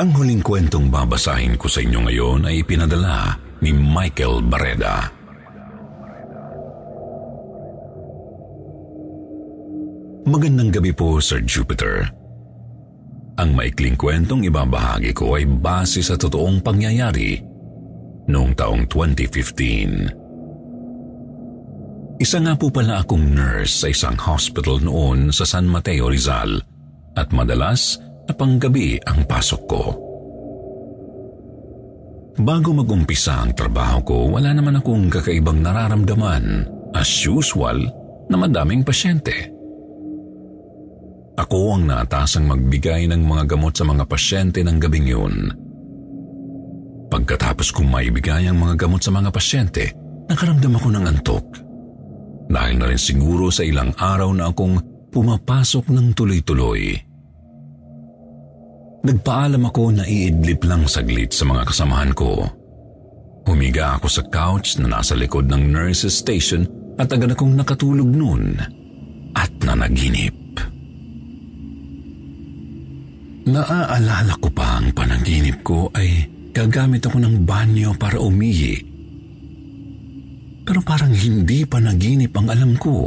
Ang 0.00 0.10
huling 0.16 0.40
kwentong 0.40 0.88
babasahin 0.88 1.60
ko 1.60 1.68
sa 1.68 1.84
inyo 1.84 2.08
ngayon 2.08 2.48
ay 2.48 2.64
ipinadala 2.64 3.36
ni 3.60 3.76
Michael 3.76 4.48
Bareda. 4.48 5.12
Magandang 10.24 10.72
gabi 10.72 10.96
po, 10.96 11.20
Sir 11.20 11.44
Jupiter. 11.44 12.08
Ang 13.36 13.52
maikling 13.52 14.00
kwentong 14.00 14.48
ibabahagi 14.48 15.12
ko 15.12 15.36
ay 15.36 15.44
base 15.44 16.00
sa 16.00 16.16
totoong 16.16 16.64
pangyayari 16.64 17.47
noong 18.28 18.52
taong 18.54 18.84
2015. 18.86 20.12
Isa 22.18 22.38
nga 22.42 22.54
po 22.58 22.68
pala 22.68 23.00
akong 23.02 23.22
nurse 23.30 23.86
sa 23.86 23.88
isang 23.90 24.18
hospital 24.18 24.82
noon 24.82 25.30
sa 25.30 25.46
San 25.46 25.66
Mateo, 25.70 26.10
Rizal 26.10 26.58
at 27.14 27.30
madalas 27.34 27.98
na 28.26 28.34
panggabi 28.34 28.98
ang 29.06 29.24
pasok 29.26 29.62
ko. 29.66 29.84
Bago 32.38 32.70
mag-umpisa 32.70 33.42
ang 33.42 33.50
trabaho 33.50 33.98
ko, 34.06 34.30
wala 34.38 34.54
naman 34.54 34.78
akong 34.78 35.10
kakaibang 35.10 35.58
nararamdaman. 35.58 36.70
As 36.94 37.10
usual, 37.26 37.82
na 38.28 38.36
madaming 38.36 38.84
pasyente. 38.84 39.34
Ako 41.38 41.78
ang 41.78 41.86
naatasang 41.86 42.46
magbigay 42.46 43.08
ng 43.10 43.22
mga 43.24 43.56
gamot 43.56 43.74
sa 43.74 43.86
mga 43.86 44.04
pasyente 44.04 44.60
ng 44.62 44.76
gabing 44.78 45.06
yun. 45.06 45.34
Pagkatapos 47.08 47.72
kong 47.72 47.88
maibigay 47.88 48.44
ang 48.48 48.60
mga 48.60 48.84
gamot 48.84 49.00
sa 49.00 49.08
mga 49.08 49.32
pasyente, 49.32 49.96
nakaramdam 50.28 50.76
ako 50.76 50.88
ng 50.92 51.04
antok. 51.08 51.46
Dahil 52.48 52.76
na 52.76 52.86
rin 52.88 53.00
siguro 53.00 53.48
sa 53.48 53.64
ilang 53.64 53.96
araw 53.96 54.28
na 54.36 54.52
akong 54.52 54.76
pumapasok 55.08 55.88
ng 55.88 56.12
tuloy-tuloy. 56.12 56.96
Nagpaalam 59.08 59.62
ako 59.64 59.82
na 59.96 60.04
iidlip 60.04 60.68
lang 60.68 60.84
saglit 60.84 61.32
sa 61.32 61.48
mga 61.48 61.64
kasamahan 61.72 62.12
ko. 62.12 62.44
Humiga 63.48 63.96
ako 63.96 64.08
sa 64.12 64.22
couch 64.28 64.76
na 64.76 65.00
nasa 65.00 65.16
likod 65.16 65.48
ng 65.48 65.72
nurse's 65.72 66.12
station 66.12 66.68
at 67.00 67.08
agad 67.08 67.32
akong 67.32 67.56
nakatulog 67.56 68.04
noon 68.04 68.60
at 69.32 69.48
nanaginip. 69.64 70.36
Naaalala 73.48 74.36
ko 74.44 74.52
pa 74.52 74.76
ang 74.76 74.92
panaginip 74.92 75.64
ko 75.64 75.88
ay 75.96 76.28
gagamit 76.58 77.06
ako 77.06 77.22
ng 77.22 77.46
banyo 77.46 77.94
para 77.94 78.18
umihi. 78.18 78.82
Pero 80.66 80.82
parang 80.82 81.14
hindi 81.14 81.62
pa 81.62 81.78
naginip 81.78 82.34
ang 82.34 82.50
alam 82.50 82.74
ko. 82.74 83.06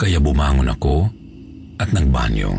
Kaya 0.00 0.16
bumangon 0.16 0.72
ako 0.72 1.12
at 1.76 1.92
nagbanyo. 1.92 2.52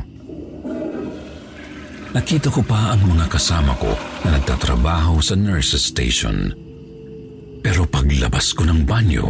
Nakita 2.14 2.54
ko 2.54 2.62
pa 2.62 2.94
ang 2.94 3.02
mga 3.10 3.26
kasama 3.26 3.74
ko 3.78 3.90
na 4.26 4.38
nagtatrabaho 4.38 5.18
sa 5.22 5.34
nurse's 5.34 5.90
station. 5.90 6.54
Pero 7.66 7.90
paglabas 7.90 8.54
ko 8.54 8.70
ng 8.70 8.86
banyo, 8.86 9.28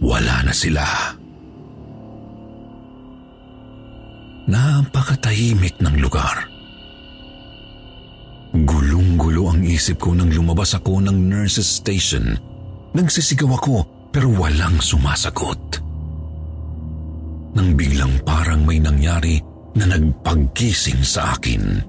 wala 0.00 0.48
na 0.48 0.54
sila. 0.56 0.84
Napakatahimik 4.48 5.76
ng 5.76 5.96
lugar. 6.00 6.47
Gulong-gulo 8.56 9.52
ang 9.52 9.60
isip 9.60 10.00
ko 10.00 10.16
nang 10.16 10.32
lumabas 10.32 10.72
ako 10.72 11.04
ng 11.04 11.28
nurse's 11.28 11.68
station. 11.68 12.40
Nagsisigaw 12.96 13.60
ako 13.60 13.84
pero 14.08 14.32
walang 14.32 14.80
sumasagot. 14.80 15.84
Nang 17.52 17.76
biglang 17.76 18.24
parang 18.24 18.64
may 18.64 18.80
nangyari 18.80 19.36
na 19.76 19.84
nagpagkising 19.84 21.04
sa 21.04 21.36
akin. 21.36 21.84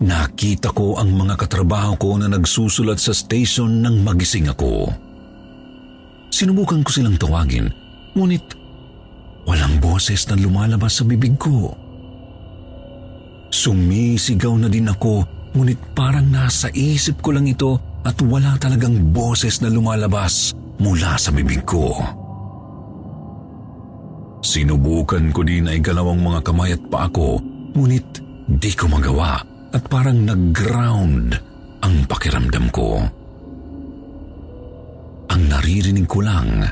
Nakita 0.00 0.72
ko 0.72 0.96
ang 0.96 1.12
mga 1.12 1.36
katrabaho 1.36 1.92
ko 2.00 2.10
na 2.16 2.26
nagsusulat 2.26 2.96
sa 2.96 3.12
station 3.12 3.84
nang 3.84 4.00
magising 4.00 4.48
ako. 4.48 4.88
Sinubukan 6.32 6.80
ko 6.80 6.90
silang 6.90 7.20
tawagin, 7.20 7.68
ngunit 8.16 8.42
walang 9.44 9.76
boses 9.78 10.24
na 10.26 10.40
lumalabas 10.40 10.98
sa 10.98 11.04
bibig 11.04 11.36
ko. 11.36 11.76
Sumisigaw 13.50 14.54
na 14.54 14.70
din 14.70 14.86
ako, 14.86 15.26
ngunit 15.58 15.98
parang 15.98 16.30
nasa 16.30 16.70
isip 16.70 17.18
ko 17.18 17.34
lang 17.34 17.50
ito 17.50 17.82
at 18.06 18.14
wala 18.22 18.54
talagang 18.56 19.10
boses 19.10 19.58
na 19.58 19.68
lumalabas 19.68 20.54
mula 20.78 21.18
sa 21.18 21.34
bibig 21.34 21.66
ko. 21.66 21.98
Sinubukan 24.40 25.34
ko 25.36 25.44
din 25.44 25.68
ay 25.68 25.84
galawang 25.84 26.24
mga 26.24 26.40
kamay 26.40 26.72
at 26.72 26.82
paa 26.88 27.10
ko, 27.12 27.36
ngunit 27.76 28.24
di 28.48 28.72
ko 28.72 28.88
magawa 28.88 29.42
at 29.74 29.84
parang 29.90 30.24
nag-ground 30.24 31.36
ang 31.84 31.94
pakiramdam 32.08 32.72
ko. 32.72 33.04
Ang 35.30 35.42
naririnig 35.46 36.08
ko 36.08 36.24
lang 36.24 36.64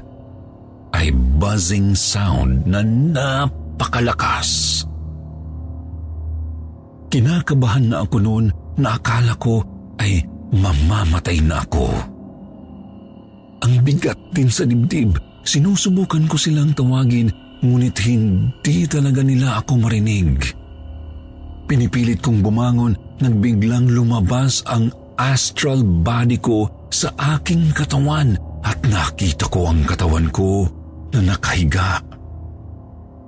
ay 0.97 1.13
buzzing 1.13 1.93
sound 1.93 2.65
na 2.65 2.81
napakalakas. 2.81 4.83
Kinakabahan 7.09 7.89
na 7.89 8.05
ako 8.05 8.17
noon 8.21 8.47
na 8.77 9.01
akala 9.01 9.33
ko 9.41 9.65
ay 9.97 10.21
mamamatay 10.53 11.41
na 11.41 11.65
ako. 11.65 11.89
Ang 13.65 13.75
bigat 13.83 14.17
din 14.37 14.53
sa 14.53 14.69
dibdib, 14.69 15.17
sinusubukan 15.43 16.29
ko 16.29 16.37
silang 16.39 16.77
tawagin 16.77 17.33
ngunit 17.65 17.97
hindi 18.07 18.87
talaga 18.87 19.25
nila 19.25 19.59
ako 19.65 19.83
marinig. 19.83 20.39
Pinipilit 21.69 22.23
kong 22.23 22.41
bumangon 22.41 22.95
nang 23.21 23.41
biglang 23.43 23.91
lumabas 23.91 24.63
ang 24.69 24.89
astral 25.19 25.83
body 25.83 26.39
ko 26.39 26.71
sa 26.89 27.13
aking 27.37 27.75
katawan 27.75 28.39
at 28.63 28.79
nakita 28.87 29.51
ko 29.51 29.69
ang 29.69 29.85
katawan 29.85 30.31
ko 30.31 30.65
na 31.13 31.35
nakahiga. 31.35 32.01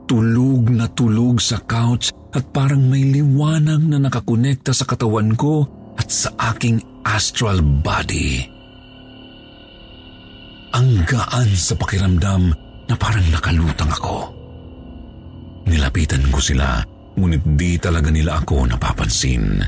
Tulog 0.07 0.73
na 0.73 0.87
tulog 0.91 1.43
sa 1.43 1.59
couch 1.65 2.15
at 2.31 2.45
parang 2.55 2.87
may 2.87 3.03
liwanag 3.03 3.83
na 3.83 3.99
nakakonekta 3.99 4.71
sa 4.71 4.87
katawan 4.87 5.35
ko 5.35 5.67
at 5.99 6.07
sa 6.11 6.31
aking 6.55 6.79
astral 7.03 7.59
body. 7.61 8.47
Ang 10.71 11.03
gaan 11.03 11.51
sa 11.51 11.75
pakiramdam 11.75 12.55
na 12.87 12.95
parang 12.95 13.27
nakalutang 13.35 13.91
ako. 13.91 14.31
Nilapitan 15.67 16.23
ko 16.31 16.39
sila 16.39 16.83
ngunit 17.19 17.43
di 17.59 17.75
talaga 17.77 18.09
nila 18.09 18.39
ako 18.39 18.71
napapansin. 18.71 19.61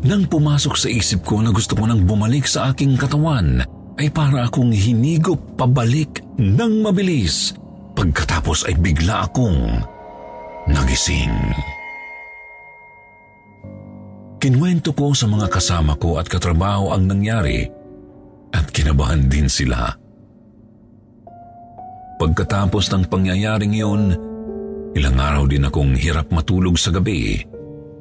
Nang 0.00 0.24
pumasok 0.30 0.74
sa 0.80 0.88
isip 0.88 1.26
ko 1.26 1.44
na 1.44 1.52
gusto 1.52 1.76
ko 1.76 1.84
nang 1.84 2.08
bumalik 2.08 2.48
sa 2.48 2.72
aking 2.72 2.96
katawan, 2.96 3.60
ay 4.00 4.08
para 4.08 4.48
akong 4.48 4.72
hinigop 4.72 5.60
pabalik 5.60 6.24
ng 6.40 6.80
mabilis. 6.80 7.52
Pagkatapos 7.92 8.64
ay 8.64 8.80
bigla 8.80 9.28
akong 9.28 9.84
nagising. 10.72 11.36
Kinwento 14.40 14.96
ko 14.96 15.12
sa 15.12 15.28
mga 15.28 15.52
kasama 15.52 16.00
ko 16.00 16.16
at 16.16 16.24
katrabaho 16.24 16.96
ang 16.96 17.04
nangyari 17.04 17.68
at 18.56 18.66
kinabahan 18.72 19.28
din 19.28 19.46
sila. 19.46 19.92
Pagkatapos 22.16 22.88
ng 22.92 23.04
pangyayaring 23.08 23.76
iyon, 23.76 24.30
Ilang 24.90 25.18
araw 25.22 25.44
din 25.46 25.62
akong 25.62 25.94
hirap 25.94 26.34
matulog 26.34 26.74
sa 26.74 26.90
gabi 26.90 27.38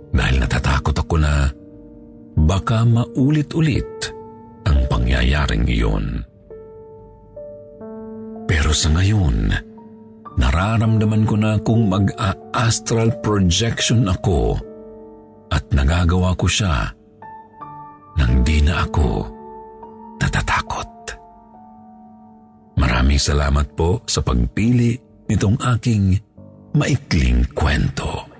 dahil 0.10 0.42
natatakot 0.42 0.96
ako 0.98 1.22
na 1.22 1.54
baka 2.34 2.82
maulit-ulit 2.82 4.10
ang 4.66 4.90
pangyayaring 4.90 5.70
iyon. 5.70 6.26
Pero 8.50 8.74
sa 8.74 8.90
ngayon, 8.90 9.54
nararamdaman 10.40 11.28
ko 11.28 11.36
na 11.36 11.60
kung 11.60 11.92
mag-astral 11.92 13.12
projection 13.20 14.08
ako 14.08 14.56
at 15.52 15.62
nagagawa 15.76 16.32
ko 16.40 16.48
siya 16.48 16.96
nang 18.16 18.42
di 18.48 18.64
na 18.64 18.88
ako 18.88 19.28
natatakot. 20.24 20.88
Maraming 22.80 23.20
salamat 23.20 23.68
po 23.76 24.00
sa 24.08 24.24
pagpili 24.24 24.96
nitong 25.28 25.60
aking 25.76 26.16
maikling 26.76 27.44
kwento. 27.52 28.39